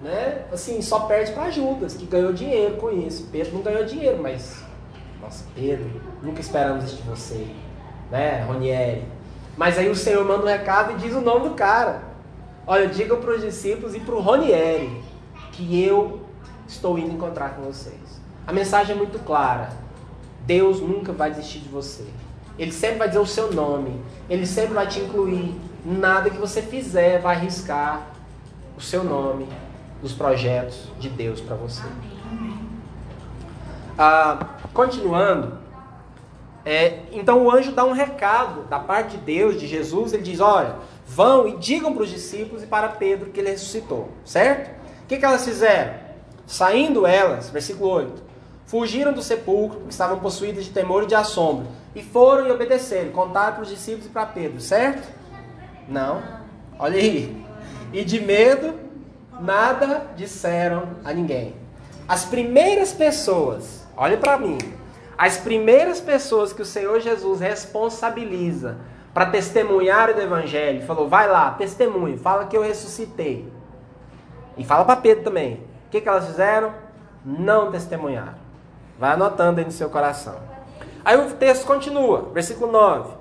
[0.02, 0.44] Né?
[0.52, 3.28] Assim, só perde para Judas, que ganhou dinheiro com isso.
[3.33, 4.62] Pedro não ganhou dinheiro, mas.
[5.22, 7.46] Nossa, Pedro, nunca esperamos isso de você.
[8.11, 9.09] Né, Ronieri?
[9.57, 12.02] Mas aí o Senhor manda um recado e diz o nome do cara.
[12.66, 15.02] Olha, diga para os discípulos e para o Ronieri
[15.52, 16.20] que eu
[16.68, 18.20] estou indo encontrar com vocês.
[18.46, 19.70] A mensagem é muito clara.
[20.44, 22.04] Deus nunca vai desistir de você.
[22.59, 24.01] Ele sempre vai dizer o seu nome.
[24.29, 25.55] Ele sempre vai te incluir.
[25.85, 28.07] Nada que você fizer vai arriscar
[28.77, 29.47] o seu nome
[30.01, 31.83] dos projetos de Deus para você.
[33.99, 35.59] Ah, continuando,
[36.64, 40.14] é, então o anjo dá um recado da parte de Deus, de Jesus.
[40.14, 44.09] Ele diz: Olha, Vão e digam para os discípulos e para Pedro que ele ressuscitou,
[44.25, 44.71] certo?
[45.03, 45.95] O que, que elas fizeram?
[46.47, 48.23] Saindo elas, versículo 8,
[48.75, 53.13] fugiram do sepulcro, porque estavam possuídas de temor e de assombro, e foram e obedeceram,
[53.13, 55.09] contaram para os discípulos e para Pedro, certo?
[55.89, 56.21] Não.
[56.77, 57.47] Olha aí.
[57.93, 58.75] E de medo,
[59.41, 61.55] nada disseram a ninguém.
[62.09, 64.59] As primeiras pessoas, olhe para mim,
[65.17, 68.79] as primeiras pessoas que o Senhor Jesus responsabiliza
[69.15, 73.49] para testemunhar o Evangelho, falou: vai lá, testemunhe, fala que eu ressuscitei.
[74.59, 75.63] E fala para Pedro também.
[75.87, 76.73] O que, que elas fizeram?
[77.25, 78.43] Não testemunharam.
[78.98, 80.37] Vai anotando aí no seu coração.
[81.04, 83.12] Aí o texto continua, versículo 9.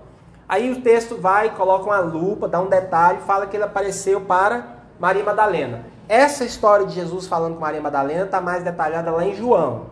[0.48, 4.68] Aí o texto vai, coloca uma lupa, dá um detalhe, fala que ele apareceu para
[5.00, 5.86] Maria Madalena.
[6.08, 9.88] Essa história de Jesus falando com Maria Madalena está mais detalhada lá em João.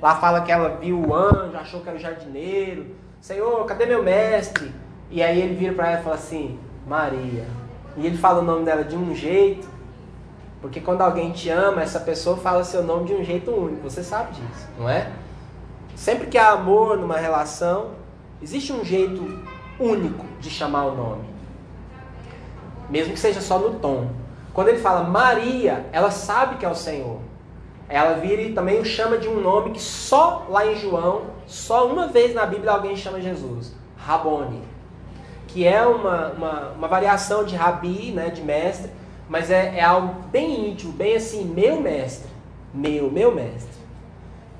[0.00, 2.86] Lá fala que ela viu o anjo, achou que era o jardineiro.
[3.20, 4.72] Senhor, cadê meu mestre?
[5.10, 7.44] E aí ele vira para ela e fala assim: Maria.
[7.96, 9.68] E ele fala o nome dela de um jeito,
[10.60, 13.82] porque quando alguém te ama, essa pessoa fala seu nome de um jeito único.
[13.88, 15.10] Você sabe disso, não é?
[15.94, 17.90] Sempre que há amor numa relação,
[18.42, 19.42] existe um jeito
[19.78, 21.24] único de chamar o nome.
[22.90, 24.10] Mesmo que seja só no tom.
[24.52, 27.18] Quando ele fala Maria, ela sabe que é o Senhor.
[27.88, 31.86] Ela vira e também o chama de um nome que só lá em João, só
[31.86, 33.74] uma vez na Bíblia alguém chama Jesus.
[33.96, 34.62] Rabone
[35.48, 38.90] que é uma, uma, uma variação de rabi, né, de mestre,
[39.28, 42.30] mas é, é algo bem íntimo, bem assim, meu mestre,
[42.72, 43.78] meu, meu mestre.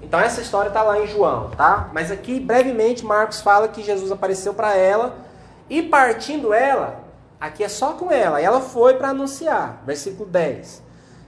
[0.03, 1.91] Então essa história está lá em João, tá?
[1.93, 5.17] Mas aqui brevemente Marcos fala que Jesus apareceu para ela
[5.69, 7.01] e partindo ela,
[7.41, 10.83] aqui é só com ela, e ela foi para anunciar, versículo 10.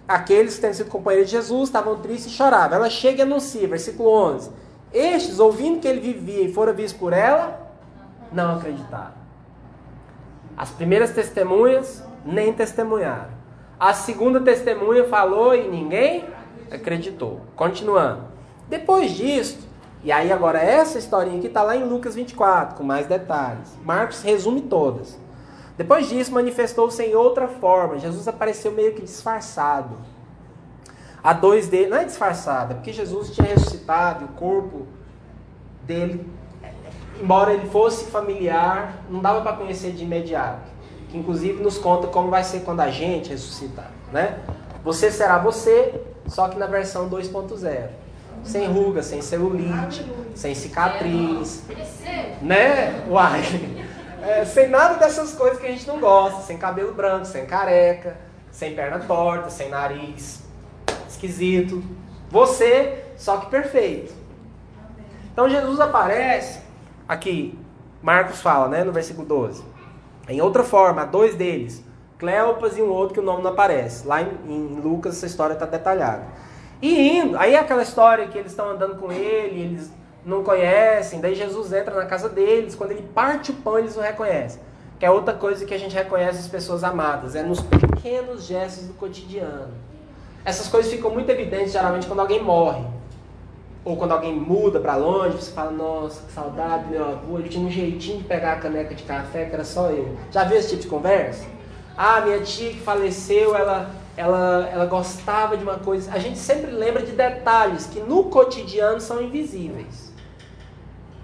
[0.07, 2.77] Aqueles que têm sido companheiros de Jesus estavam tristes e choravam.
[2.77, 4.51] Ela chega e anuncia, versículo 11.
[4.93, 7.71] Estes, ouvindo que ele vivia e fora visto por ela,
[8.33, 9.15] não acreditaram.
[10.57, 13.31] As primeiras testemunhas nem testemunharam.
[13.79, 16.25] A segunda testemunha falou e ninguém
[16.71, 17.41] acreditou.
[17.57, 18.25] Continuando.
[18.69, 19.69] Depois disso,
[20.05, 23.77] e aí agora essa historinha aqui está lá em Lucas 24, com mais detalhes.
[23.85, 25.19] Marcos resume todas.
[25.77, 27.99] Depois disso, manifestou-se em outra forma.
[27.99, 29.97] Jesus apareceu meio que disfarçado.
[31.23, 34.87] A dois dele, não é disfarçado, é porque Jesus tinha ressuscitado o corpo
[35.87, 36.27] dele
[37.21, 40.70] embora ele fosse familiar, não dava para conhecer de imediato.
[41.11, 44.39] Que inclusive nos conta como vai ser quando a gente ressuscitar, né?
[44.85, 47.89] Você será você, só que na versão 2.0.
[48.45, 51.63] Sem ruga, sem celulite, sem cicatriz,
[52.41, 53.05] né?
[53.09, 53.43] Uai.
[54.23, 58.17] É, sem nada dessas coisas que a gente não gosta, sem cabelo branco, sem careca,
[58.51, 60.43] sem perna torta, sem nariz
[61.09, 61.83] esquisito.
[62.31, 64.13] Você, só que perfeito.
[65.33, 66.61] Então Jesus aparece
[67.11, 67.59] Aqui,
[68.01, 69.65] Marcos fala, né, no versículo 12.
[70.31, 71.85] Em outra forma, há dois deles,
[72.21, 74.07] Cleopas e um outro que o nome não aparece.
[74.07, 76.25] Lá em, em Lucas essa história está detalhada.
[76.83, 79.91] E indo, aí é aquela história que eles estão andando com ele, eles
[80.25, 84.01] não conhecem, daí Jesus entra na casa deles, quando ele parte o pão, eles o
[84.01, 84.61] reconhecem.
[84.99, 88.87] Que é outra coisa que a gente reconhece as pessoas amadas, é nos pequenos gestos
[88.87, 89.73] do cotidiano.
[90.45, 92.85] Essas coisas ficam muito evidentes geralmente quando alguém morre.
[93.85, 97.49] Ou quando alguém muda para longe, você fala, nossa, que saudade do meu avô, ele
[97.49, 100.17] tinha um jeitinho de pegar a caneca de café que era só eu.
[100.31, 101.47] Já viu esse tipo de conversa?
[101.97, 106.13] Ah, minha tia que faleceu, ela, ela, ela gostava de uma coisa.
[106.13, 110.13] A gente sempre lembra de detalhes que no cotidiano são invisíveis.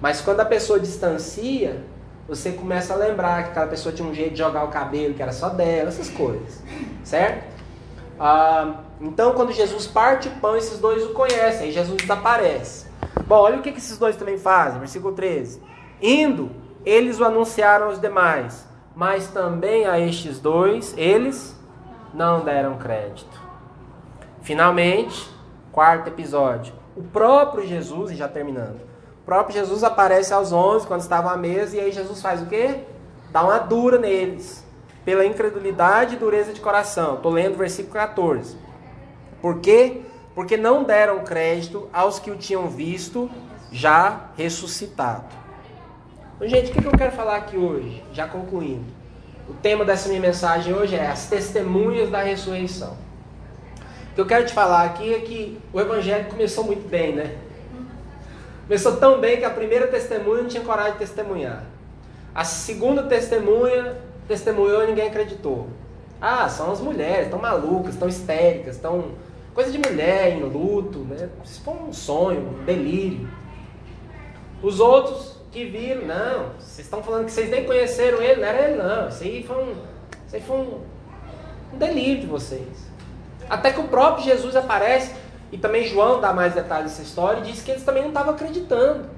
[0.00, 1.82] Mas quando a pessoa distancia,
[2.26, 5.22] você começa a lembrar que aquela pessoa tinha um jeito de jogar o cabelo que
[5.22, 6.62] era só dela, essas coisas.
[7.04, 7.44] Certo?
[8.18, 12.86] Ah, então, quando Jesus parte o pão, esses dois o conhecem, aí Jesus desaparece.
[13.26, 15.60] Bom, olha o que, que esses dois também fazem, versículo 13.
[16.00, 16.50] Indo,
[16.84, 21.54] eles o anunciaram aos demais, mas também a estes dois, eles
[22.14, 23.40] não deram crédito.
[24.40, 25.28] Finalmente,
[25.72, 26.72] quarto episódio.
[26.96, 28.80] O próprio Jesus, e já terminando,
[29.22, 32.46] o próprio Jesus aparece aos onze quando estavam à mesa, e aí Jesus faz o
[32.46, 32.84] quê?
[33.30, 34.64] Dá uma dura neles,
[35.04, 37.16] pela incredulidade e dureza de coração.
[37.16, 38.65] Estou lendo o versículo 14.
[39.40, 40.02] Por quê?
[40.34, 43.30] Porque não deram crédito aos que o tinham visto
[43.70, 45.24] já ressuscitado.
[46.36, 48.02] Então, gente, o que eu quero falar aqui hoje?
[48.12, 48.84] Já concluindo.
[49.48, 52.96] O tema dessa minha mensagem hoje é as testemunhas da ressurreição.
[54.10, 57.36] O que eu quero te falar aqui é que o evangelho começou muito bem, né?
[58.66, 61.64] Começou tão bem que a primeira testemunha não tinha coragem de testemunhar.
[62.34, 63.96] A segunda testemunha
[64.26, 65.68] testemunhou e ninguém acreditou.
[66.20, 69.12] Ah, são as mulheres, estão malucas, estão histéricas, estão
[69.56, 71.30] Coisa de mulher em luto, né?
[71.42, 73.26] Isso foi um sonho, um delírio.
[74.62, 78.68] Os outros que viram, não, vocês estão falando que vocês nem conheceram ele, não era
[78.68, 79.08] ele não.
[79.08, 79.72] Isso aí foi um,
[80.26, 80.80] Isso aí foi um,
[81.72, 82.68] um delírio de vocês.
[83.48, 85.14] Até que o próprio Jesus aparece,
[85.50, 88.34] e também João dá mais detalhes dessa história, e diz que eles também não estavam
[88.34, 89.08] acreditando.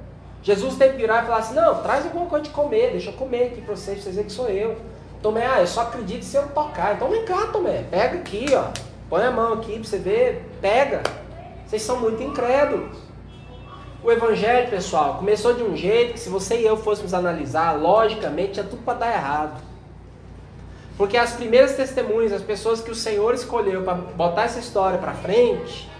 [0.40, 3.14] Jesus teve que virar e falar assim: Não, traz alguma coisa de comer, deixa eu
[3.14, 4.76] comer aqui para vocês, pra vocês verem que sou eu.
[5.20, 6.94] Tomé, ah, eu só acredito se eu tocar.
[6.94, 8.70] Então vem cá, Tomé, pega aqui, ó.
[9.08, 11.02] Põe a mão aqui para você ver, pega.
[11.66, 12.96] Vocês são muito incrédulos.
[14.02, 18.52] O evangelho, pessoal, começou de um jeito que se você e eu fôssemos analisar, logicamente,
[18.52, 19.60] tinha tudo para dar errado.
[20.96, 25.12] Porque as primeiras testemunhas, as pessoas que o Senhor escolheu para botar essa história para
[25.12, 25.90] frente,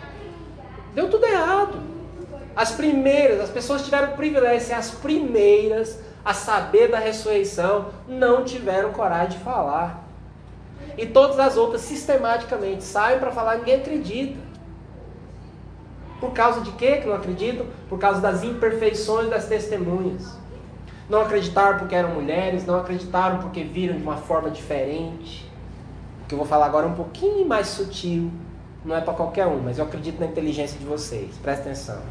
[0.95, 1.79] deu tudo errado.
[2.55, 7.87] As primeiras, as pessoas tiveram o privilégio de ser as primeiras a saber da ressurreição,
[8.09, 10.08] não tiveram coragem de falar.
[10.99, 14.37] E todas as outras sistematicamente saem para falar, ninguém acredita.
[16.21, 17.67] Por causa de quê que não acreditam?
[17.89, 20.37] Por causa das imperfeições das testemunhas.
[21.09, 25.49] Não acreditaram porque eram mulheres, não acreditaram porque viram de uma forma diferente.
[26.25, 28.31] O que eu vou falar agora é um pouquinho mais sutil,
[28.85, 31.31] não é para qualquer um, mas eu acredito na inteligência de vocês.
[31.41, 32.03] Presta atenção.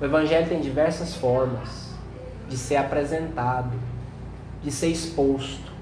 [0.00, 1.94] O evangelho tem diversas formas
[2.48, 3.72] de ser apresentado,
[4.60, 5.73] de ser exposto.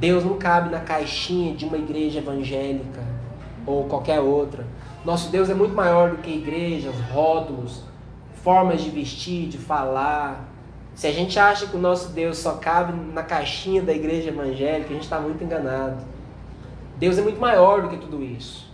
[0.00, 3.04] Deus não cabe na caixinha de uma igreja evangélica
[3.66, 4.66] ou qualquer outra.
[5.04, 7.82] Nosso Deus é muito maior do que igrejas, rótulos,
[8.42, 10.48] formas de vestir, de falar.
[10.94, 14.88] Se a gente acha que o nosso Deus só cabe na caixinha da igreja evangélica,
[14.88, 16.02] a gente está muito enganado.
[16.96, 18.70] Deus é muito maior do que tudo isso.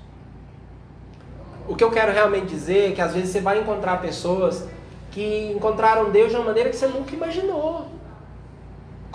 [1.68, 4.64] O que eu quero realmente dizer é que às vezes você vai encontrar pessoas
[5.10, 7.95] que encontraram Deus de uma maneira que você nunca imaginou.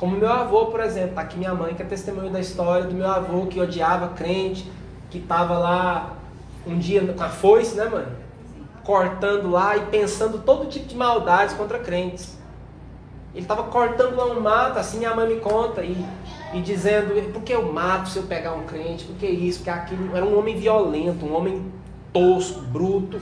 [0.02, 2.96] Como meu avô, por exemplo, está aqui minha mãe, que é testemunho da história do
[2.96, 4.68] meu avô que odiava crente,
[5.12, 6.14] que estava lá
[6.66, 8.08] um dia com a foice, né, mãe?
[8.84, 12.36] Cortando lá e pensando todo tipo de maldades contra crentes.
[13.32, 15.96] Ele estava cortando lá um mato, assim minha mãe me conta, e,
[16.52, 19.06] e dizendo, por que eu mato se eu pegar um crente?
[19.06, 19.60] Por que isso?
[19.60, 21.72] Porque aquilo era um homem violento, um homem
[22.12, 23.22] tosco, bruto.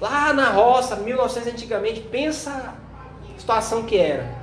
[0.00, 4.41] Lá na roça, 1900 antigamente, pensa a situação que era.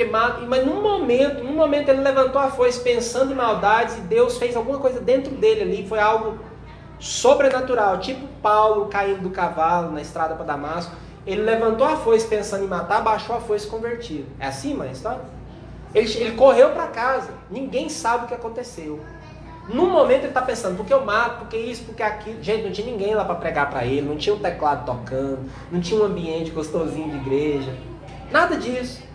[0.00, 4.38] Porque, mas num momento, num momento ele levantou a foice pensando em maldades e Deus
[4.38, 6.38] fez alguma coisa dentro dele ali, foi algo
[6.98, 10.94] sobrenatural, tipo Paulo caindo do cavalo na estrada para Damasco.
[11.26, 14.26] Ele levantou a foice pensando em matar, baixou a foice convertido.
[14.38, 15.20] É assim, mãe, história?
[15.94, 17.30] Ele, ele correu para casa.
[17.50, 19.00] Ninguém sabe o que aconteceu.
[19.68, 22.42] No momento ele está pensando, porque eu mato, porque isso, porque aquilo.
[22.42, 25.80] Gente, não tinha ninguém lá para pregar para ele, não tinha um teclado tocando, não
[25.80, 27.76] tinha um ambiente gostosinho de igreja.
[28.32, 29.09] Nada disso.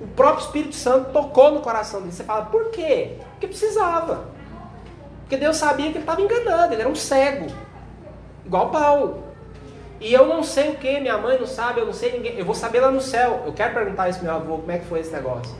[0.00, 2.12] O próprio Espírito Santo tocou no coração dele.
[2.12, 3.18] Você fala, por quê?
[3.30, 4.26] Porque precisava.
[5.20, 7.46] Porque Deus sabia que ele estava enganando, ele era um cego.
[8.44, 9.24] Igual Paulo.
[10.00, 12.38] E eu não sei o que, minha mãe não sabe, eu não sei ninguém.
[12.38, 13.42] Eu vou saber lá no céu.
[13.46, 15.54] Eu quero perguntar isso pro meu avô, como é que foi esse negócio.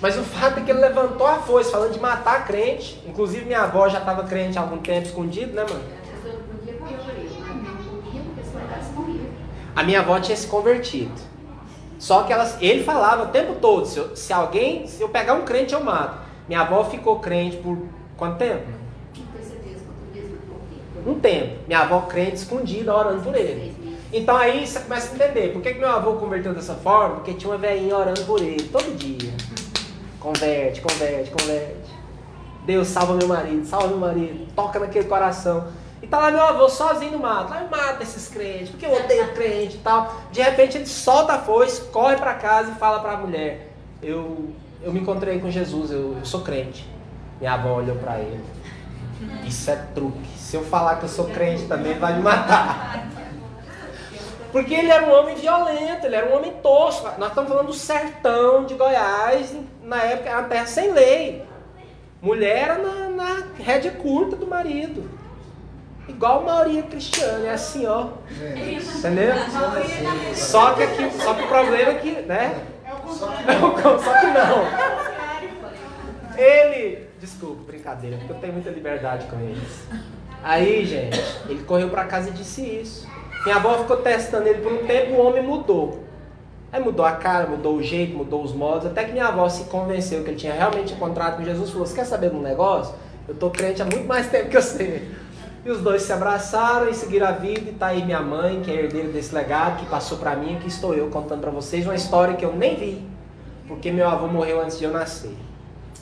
[0.00, 3.02] Mas o fato é que ele levantou a foice, falando de matar crente.
[3.06, 5.84] Inclusive minha avó já estava crente há algum tempo escondido, né, mano?
[9.74, 11.31] A minha avó tinha se convertido.
[12.02, 15.34] Só que ela, ele falava o tempo todo: se, eu, se alguém, se eu pegar
[15.34, 16.18] um crente, eu mato.
[16.48, 17.78] Minha avó ficou crente por
[18.16, 18.66] quanto tempo?
[21.06, 21.58] Um tempo.
[21.68, 23.72] Minha avó crente escondida, orando por ele.
[24.12, 25.52] Então aí você começa a entender.
[25.52, 27.14] Por que, que meu avô converteu dessa forma?
[27.14, 29.32] Porque tinha uma velhinha orando por ele todo dia.
[30.18, 31.92] Converte, converte, converte.
[32.66, 34.52] Deus salva meu marido, salva meu marido.
[34.56, 35.68] Toca naquele coração.
[36.02, 37.50] E tá lá meu avô sozinho no mato.
[37.50, 40.14] Lá mata esses crentes, porque eu odeio crente e tal.
[40.32, 44.50] De repente ele solta a foice, corre para casa e fala para a mulher: eu,
[44.82, 46.84] eu me encontrei com Jesus, eu, eu sou crente.
[47.38, 48.44] Minha avó olhou para ele.
[49.46, 50.28] Isso é truque.
[50.36, 53.08] Se eu falar que eu sou crente também, vai me matar.
[54.50, 57.08] Porque ele era um homem violento, ele era um homem tosco.
[57.18, 61.46] Nós estamos falando do sertão de Goiás, na época era uma terra sem lei.
[62.20, 65.08] Mulher era na, na rédea curta do marido.
[66.12, 68.08] Igual a maioria cristiana, é assim, ó.
[68.98, 69.34] Entendeu?
[70.34, 72.66] Só que, aqui, só que o problema é que, né?
[73.08, 73.26] Só
[74.20, 74.92] que não.
[76.36, 79.86] Ele, desculpa, brincadeira, porque eu tenho muita liberdade com eles.
[80.42, 83.08] Aí, gente, ele correu para casa e disse isso.
[83.44, 86.04] Minha avó ficou testando ele por um tempo, o homem mudou.
[86.72, 89.64] Aí mudou a cara, mudou o jeito, mudou os modos, até que minha avó se
[89.64, 91.70] convenceu que ele tinha realmente encontrado com Jesus.
[91.70, 92.94] Falou: Você quer saber de um negócio?
[93.28, 95.02] Eu tô crente há muito mais tempo que você.
[95.64, 97.70] E os dois se abraçaram e seguiram a vida.
[97.70, 100.56] E tá aí minha mãe, que é herdeira desse legado, que passou para mim.
[100.56, 103.06] Aqui estou eu contando para vocês uma história que eu nem vi,
[103.68, 105.36] porque meu avô morreu antes de eu nascer.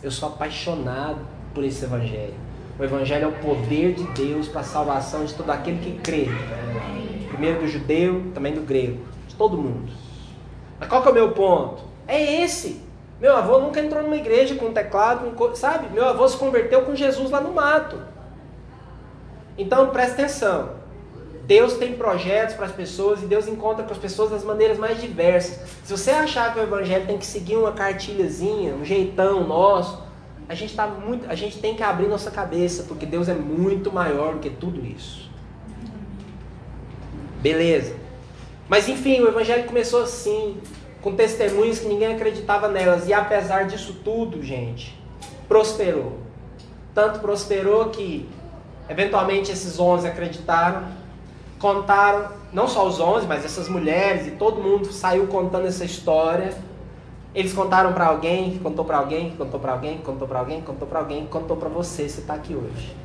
[0.03, 1.19] Eu sou apaixonado
[1.53, 2.35] por esse evangelho.
[2.79, 6.27] O evangelho é o poder de Deus para a salvação de todo aquele que crê.
[7.29, 9.93] Primeiro do judeu, também do grego, de todo mundo.
[10.79, 11.83] Mas qual que é o meu ponto?
[12.09, 12.83] É esse.
[13.21, 15.93] Meu avô nunca entrou numa igreja com teclado, sabe?
[15.93, 17.99] Meu avô se converteu com Jesus lá no mato.
[19.61, 20.71] Então presta atenção.
[21.45, 25.01] Deus tem projetos para as pessoas e Deus encontra com as pessoas das maneiras mais
[25.01, 25.69] diversas.
[25.85, 30.03] Se você achar que o evangelho tem que seguir uma cartilhazinha, um jeitão nosso,
[30.49, 33.93] a gente tá muito, a gente tem que abrir nossa cabeça, porque Deus é muito
[33.93, 35.29] maior do que tudo isso.
[37.43, 37.97] Beleza.
[38.67, 40.57] Mas enfim, o evangelho começou assim,
[41.03, 44.99] com testemunhos que ninguém acreditava nelas, e apesar disso tudo, gente,
[45.47, 46.19] prosperou.
[46.95, 48.29] Tanto prosperou que
[48.91, 50.83] eventualmente esses 11 acreditaram,
[51.61, 56.53] contaram, não só os 11, mas essas mulheres e todo mundo saiu contando essa história.
[57.33, 60.39] Eles contaram para alguém, que contou para alguém, que contou para alguém, que contou para
[60.41, 62.97] alguém, que contou para alguém, que contou para você, você está aqui hoje.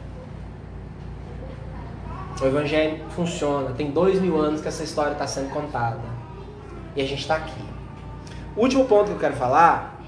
[2.41, 6.01] O Evangelho funciona, tem dois mil anos que essa história está sendo contada.
[6.95, 7.63] E a gente está aqui.
[8.55, 10.01] O último ponto que eu quero falar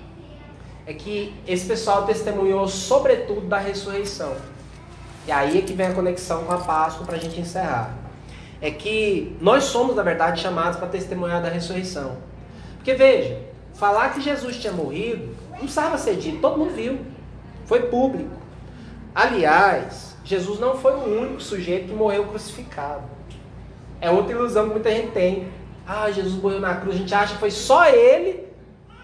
[0.87, 4.33] é que esse pessoal testemunhou sobretudo da ressurreição.
[5.27, 8.07] E aí é que vem a conexão com a Páscoa para a gente encerrar
[8.61, 12.17] é que nós somos, na verdade, chamados para testemunhar da ressurreição.
[12.75, 13.39] Porque veja,
[13.73, 16.99] falar que Jesus tinha morrido não precisava ser dito, todo mundo viu.
[17.65, 18.35] Foi público.
[19.13, 23.03] Aliás, Jesus não foi o único sujeito que morreu crucificado.
[23.99, 25.47] É outra ilusão que muita gente tem.
[25.85, 28.45] Ah, Jesus morreu na cruz, a gente acha que foi só ele.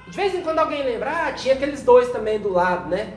[0.08, 3.14] De vez em quando alguém lembra, ah, tinha aqueles dois também do lado, né?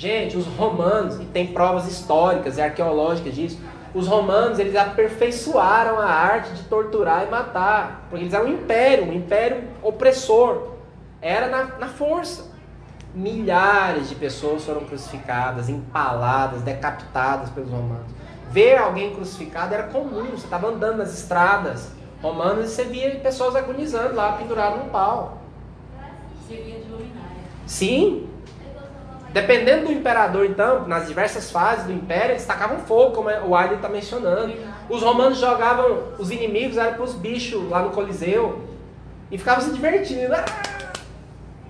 [0.00, 3.60] Gente, os romanos, e tem provas históricas e arqueológicas disso,
[3.94, 9.04] os romanos eles aperfeiçoaram a arte de torturar e matar, porque eles eram um império,
[9.04, 10.68] um império opressor.
[11.20, 12.50] Era na, na força.
[13.14, 18.10] Milhares de pessoas foram crucificadas, empaladas, decapitadas pelos romanos.
[18.50, 20.24] Ver alguém crucificado era comum.
[20.30, 21.90] Você estava andando nas estradas
[22.22, 25.42] romanas e você via pessoas agonizando lá, penduradas num pau.
[26.48, 27.36] Servia de luminária.
[27.66, 28.29] Sim,
[29.32, 33.76] Dependendo do imperador, então, nas diversas fases do império, eles tacavam fogo, como o Aiden
[33.76, 34.52] está mencionando.
[34.88, 38.64] Os romanos jogavam os inimigos, eram para os bichos lá no Coliseu.
[39.30, 40.34] E ficavam se divertindo.
[40.34, 40.44] Ah!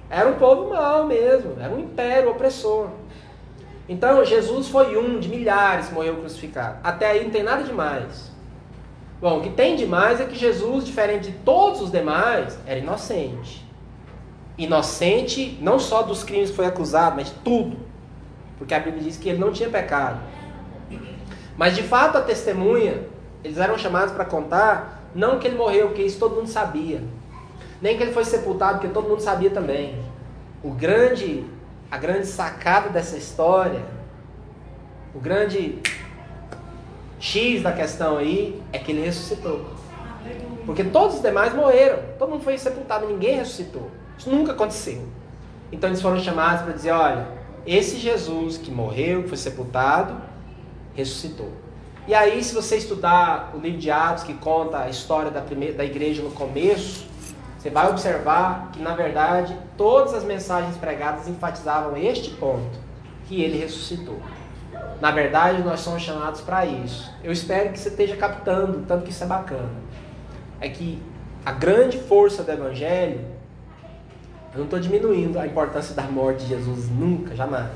[0.09, 2.89] Era um povo mau mesmo, era um império opressor.
[3.87, 6.79] Então, Jesus foi um de milhares que morreu crucificado.
[6.83, 8.31] Até aí não tem nada demais.
[9.21, 13.70] Bom, o que tem demais é que Jesus, diferente de todos os demais, era inocente
[14.65, 17.77] inocente não só dos crimes que foi acusado, mas de tudo.
[18.59, 20.21] Porque a Bíblia diz que ele não tinha pecado.
[21.57, 23.03] Mas de fato a testemunha,
[23.43, 27.03] eles eram chamados para contar, não que ele morreu, porque isso todo mundo sabia.
[27.81, 29.99] Nem que ele foi sepultado, porque todo mundo sabia também.
[30.63, 31.45] O grande,
[31.91, 33.83] a grande sacada dessa história,
[35.15, 35.79] o grande
[37.19, 39.65] X da questão aí é que ele ressuscitou.
[40.67, 41.99] Porque todos os demais morreram.
[42.19, 43.91] Todo mundo foi sepultado, ninguém ressuscitou.
[44.21, 45.09] Isso nunca aconteceu.
[45.73, 47.27] Então eles foram chamados para dizer: olha,
[47.67, 50.15] esse Jesus que morreu, que foi sepultado,
[50.95, 51.51] ressuscitou.
[52.07, 55.75] E aí, se você estudar o livro de Atos, que conta a história da, primeira,
[55.75, 57.07] da igreja no começo,
[57.59, 62.79] você vai observar que, na verdade, todas as mensagens pregadas enfatizavam este ponto:
[63.27, 64.21] que ele ressuscitou.
[65.01, 67.11] Na verdade, nós somos chamados para isso.
[67.25, 69.71] Eu espero que você esteja captando, tanto que isso é bacana.
[70.61, 71.03] É que
[71.43, 73.40] a grande força do Evangelho
[74.53, 77.71] eu não estou diminuindo a importância da morte de Jesus, nunca, jamais.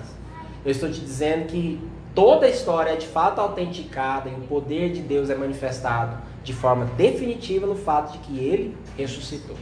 [0.64, 1.80] Eu estou te dizendo que
[2.14, 6.52] toda a história é de fato autenticada e o poder de Deus é manifestado de
[6.52, 9.56] forma definitiva no fato de que ele ressuscitou.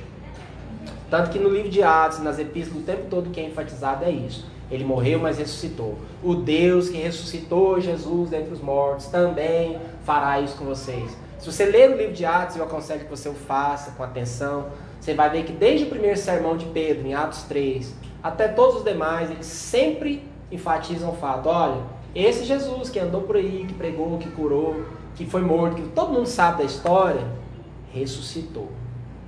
[1.11, 4.11] Tanto que no livro de Atos, nas epístolas, o tempo todo que é enfatizado é
[4.11, 4.47] isso.
[4.71, 5.99] Ele morreu, mas ressuscitou.
[6.23, 11.15] O Deus que ressuscitou Jesus dentre os mortos também fará isso com vocês.
[11.39, 14.69] Se você ler o livro de Atos, eu aconselho que você o faça com atenção.
[15.03, 17.93] Você vai ver que desde o primeiro sermão de Pedro, em Atos 3,
[18.23, 21.83] até todos os demais, eles sempre enfatizam o fato: olha,
[22.15, 24.85] esse Jesus que andou por aí, que pregou, que curou,
[25.17, 27.27] que foi morto, que todo mundo sabe da história,
[27.93, 28.71] ressuscitou.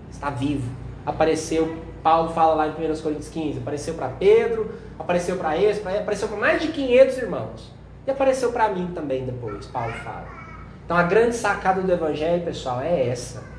[0.09, 0.71] Está vivo.
[1.05, 6.29] Apareceu, Paulo fala lá em 1 Coríntios 15, apareceu para Pedro, apareceu para esse, apareceu
[6.29, 7.73] para mais de 500 irmãos.
[8.07, 10.29] E apareceu para mim também depois, Paulo fala.
[10.85, 13.54] Então a grande sacada do evangelho, pessoal, é essa.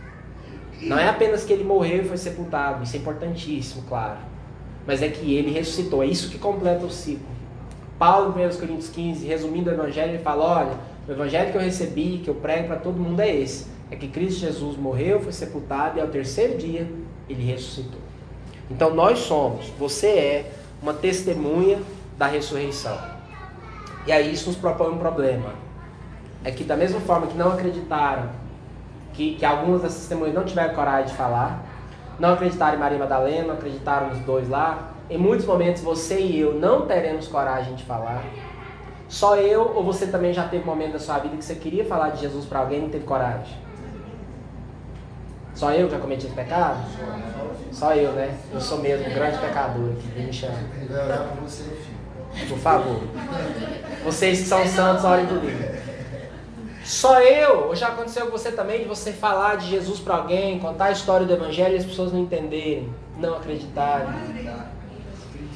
[0.82, 4.18] Não é apenas que ele morreu e foi sepultado, isso é importantíssimo, claro.
[4.86, 7.26] Mas é que ele ressuscitou, é isso que completa o ciclo.
[7.98, 11.62] Paulo, em 1 Coríntios 15, resumindo o Evangelho, ele fala: olha, o Evangelho que eu
[11.62, 15.32] recebi, que eu prego para todo mundo é esse: é que Cristo Jesus morreu, foi
[15.32, 16.88] sepultado e ao terceiro dia
[17.30, 18.02] ele ressuscitou.
[18.70, 20.52] Então nós somos, você é
[20.82, 21.82] uma testemunha
[22.18, 22.98] da ressurreição.
[24.06, 25.54] E aí isso nos propõe um problema.
[26.44, 28.30] É que da mesma forma que não acreditaram
[29.16, 31.64] que, que algumas das testemunhas não tiveram coragem de falar.
[32.20, 34.92] não acreditaram em Maria Madalena, não acreditaram nos dois lá.
[35.10, 38.24] Em muitos momentos você e eu não teremos coragem de falar.
[39.08, 41.86] Só eu ou você também já teve um momento da sua vida que você queria
[41.86, 43.56] falar de Jesus para alguém e não teve coragem?
[45.54, 46.80] Só eu que já cometi esse pecado?
[47.72, 48.36] Só eu, né?
[48.52, 50.58] Eu sou mesmo um grande pecador aqui, me chama.
[52.50, 53.02] Por favor.
[54.04, 55.54] Vocês que são santos, orem por mim.
[56.86, 60.86] Só eu, já aconteceu com você também, de você falar de Jesus para alguém, contar
[60.86, 64.08] a história do Evangelho e as pessoas não entenderem, não acreditarem.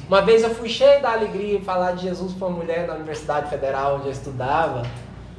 [0.08, 2.94] Uma vez eu fui cheio da alegria em falar de Jesus para uma mulher na
[2.94, 4.82] Universidade Federal onde eu estudava,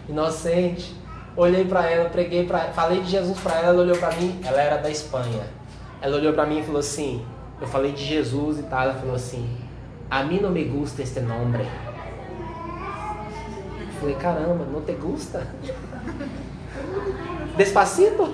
[0.08, 0.96] inocente.
[1.36, 4.62] Olhei para ela, preguei para, falei de Jesus para ela, ela olhou para mim, ela
[4.62, 5.44] era da Espanha.
[6.02, 7.26] Ela olhou para mim e falou assim:
[7.60, 8.82] Eu falei de Jesus e tal.
[8.84, 9.46] Ela falou assim:
[10.10, 11.68] A mim não me gusta este nome.
[14.02, 15.48] Falei: Caramba, não te gusta?
[17.56, 18.34] Despacito?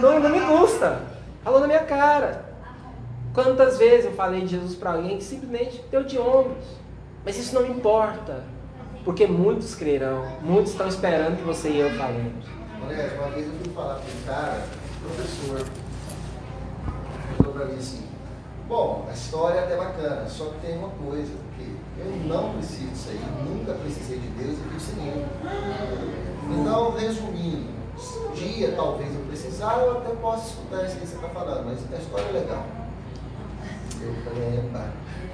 [0.00, 1.02] Não, não me gusta.
[1.42, 2.46] Falou na minha cara.
[3.34, 6.64] Quantas vezes eu falei de Jesus para alguém que simplesmente deu de ombros.
[7.24, 8.44] Mas isso não importa.
[9.04, 10.24] Porque muitos crerão.
[10.40, 12.46] Muitos estão esperando que você e eu falemos.
[12.86, 14.62] Olha, uma vez eu fui falar com um cara,
[15.02, 15.66] professor,
[17.36, 18.06] falou para mim assim,
[18.68, 21.32] bom, a história é até bacana, só que tem uma coisa,
[21.98, 25.26] eu não preciso disso aí, nunca precisei de Deus e vivo sem ele.
[26.50, 27.70] Então, resumindo,
[28.28, 31.78] um dia talvez eu precisar, eu até posso escutar isso que você está falando, mas
[31.92, 32.66] a história é legal.
[34.00, 34.90] Eu falei, é, tá.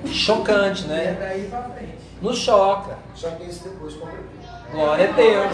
[0.06, 1.16] Chocante, né?
[1.18, 1.98] daí pra frente.
[2.20, 2.96] Nos choca.
[3.14, 4.26] Só que isso depois completou.
[4.72, 5.52] Glória a Deus.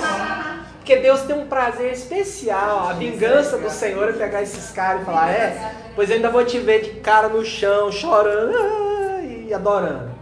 [0.76, 2.88] Porque Deus tem um prazer especial.
[2.88, 6.44] A vingança do Senhor é pegar esses caras e falar: É, pois eu ainda vou
[6.44, 10.17] te ver de cara no chão, chorando ah, e adorando.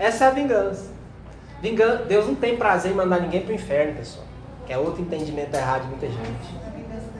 [0.00, 0.86] Essa é a vingança.
[1.60, 4.24] Vingan Deus não tem prazer em mandar ninguém para o inferno, pessoal.
[4.66, 6.60] Que é outro entendimento errado de muita gente.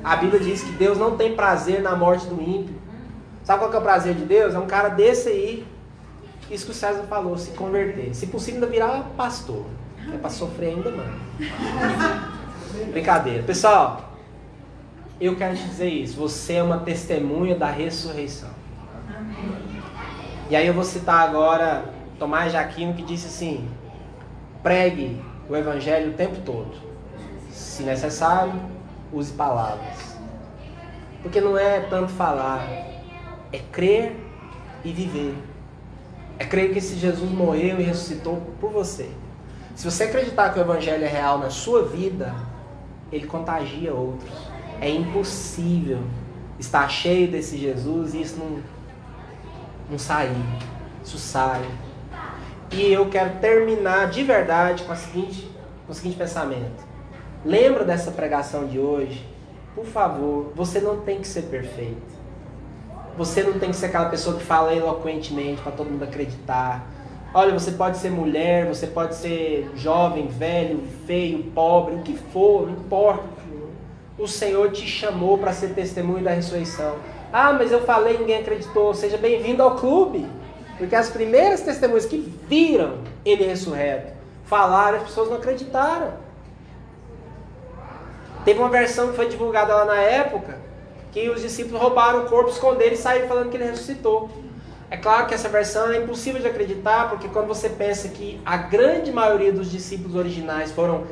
[0.03, 2.75] A Bíblia diz que Deus não tem prazer na morte do ímpio.
[3.45, 4.55] Sabe qual que é o prazer de Deus?
[4.55, 5.67] É um cara desse aí.
[6.51, 8.15] Isso que o César falou, se converter.
[8.15, 9.67] Se possível, ainda virar pastor.
[10.13, 11.11] É para sofrer ainda mais.
[12.91, 13.43] Brincadeira.
[13.43, 14.15] Pessoal,
[15.21, 16.17] eu quero te dizer isso.
[16.17, 18.49] Você é uma testemunha da ressurreição.
[20.49, 23.67] E aí eu vou citar agora Tomás de Aquino que disse assim:
[24.63, 25.19] pregue
[25.49, 26.71] o evangelho o tempo todo.
[27.51, 28.53] Se necessário,
[29.11, 30.19] use palavras.
[31.23, 32.69] Porque não é tanto falar,
[33.51, 34.15] é crer
[34.85, 35.35] e viver.
[36.39, 39.11] É crer que esse Jesus morreu e ressuscitou por você.
[39.75, 42.35] Se você acreditar que o evangelho é real na sua vida,
[43.11, 44.31] ele contagia outros.
[44.79, 46.03] É impossível
[46.59, 48.63] estar cheio desse Jesus e isso não,
[49.91, 50.37] não sair.
[51.03, 51.65] Isso sai.
[52.73, 55.51] E eu quero terminar de verdade com, a seguinte,
[55.87, 56.85] com o seguinte pensamento.
[57.45, 59.27] Lembra dessa pregação de hoje?
[59.75, 62.21] Por favor, você não tem que ser perfeito.
[63.17, 66.87] Você não tem que ser aquela pessoa que fala eloquentemente para todo mundo acreditar.
[67.35, 72.67] Olha, você pode ser mulher, você pode ser jovem, velho, feio, pobre, o que for,
[72.67, 73.25] não importa.
[74.19, 76.97] O Senhor te chamou para ser testemunho da ressurreição.
[77.33, 78.93] Ah, mas eu falei ninguém acreditou.
[78.95, 80.27] Seja bem-vindo ao clube.
[80.81, 82.17] Porque as primeiras testemunhas que
[82.49, 84.15] viram ele ressurreto,
[84.47, 86.15] falaram, as pessoas não acreditaram.
[88.47, 90.59] Teve uma versão que foi divulgada lá na época,
[91.13, 94.31] que os discípulos roubaram o corpo, esconderam e saíram falando que ele ressuscitou.
[94.91, 98.57] É claro que essa versão é impossível de acreditar, porque quando você pensa que a
[98.57, 101.07] grande maioria dos discípulos originais foram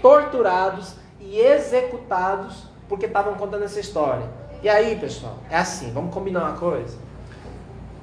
[0.00, 4.26] torturados e executados porque estavam contando essa história.
[4.62, 6.96] E aí, pessoal, é assim, vamos combinar uma coisa?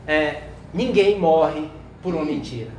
[0.05, 0.43] É,
[0.73, 1.69] ninguém morre
[2.01, 2.71] por uma mentira.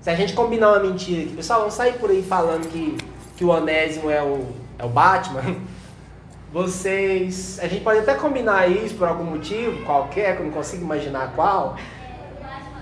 [0.00, 2.98] Se a gente combinar uma mentira aqui, pessoal, vamos sair por aí falando que,
[3.36, 4.46] que o Onésimo é o,
[4.78, 5.42] é o Batman.
[6.52, 7.58] Vocês.
[7.60, 11.32] A gente pode até combinar isso por algum motivo, qualquer, que eu não consigo imaginar
[11.34, 11.76] qual.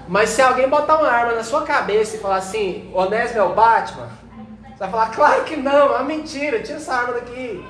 [0.09, 3.55] Mas se alguém botar uma arma na sua cabeça e falar assim, Onésimo é o
[3.55, 4.09] Batman,
[4.68, 7.64] você vai falar, claro que não, é uma mentira, tira essa arma daqui.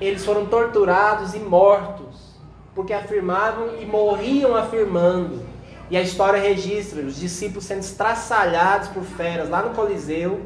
[0.00, 2.07] Eles foram torturados e mortos,
[2.78, 5.44] porque afirmavam e morriam afirmando.
[5.90, 10.42] E a história registra os discípulos sendo estraçalhados por feras lá no Coliseu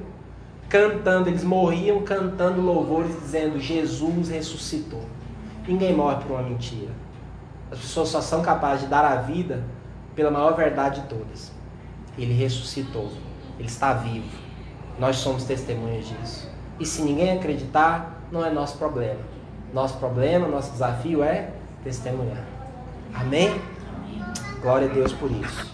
[0.67, 5.03] cantando, eles morriam cantando louvores, dizendo: Jesus ressuscitou.
[5.69, 6.91] Ninguém morre por uma mentira.
[7.71, 9.63] As pessoas só são capazes de dar a vida
[10.15, 11.53] pela maior verdade de todas.
[12.17, 13.13] Ele ressuscitou.
[13.59, 14.39] Ele está vivo.
[14.99, 16.51] Nós somos testemunhas disso.
[16.81, 19.21] E se ninguém acreditar, não é nosso problema.
[19.71, 22.45] Nosso problema, nosso desafio é testemunhar.
[23.15, 23.61] Amém?
[24.61, 25.73] Glória a Deus por isso.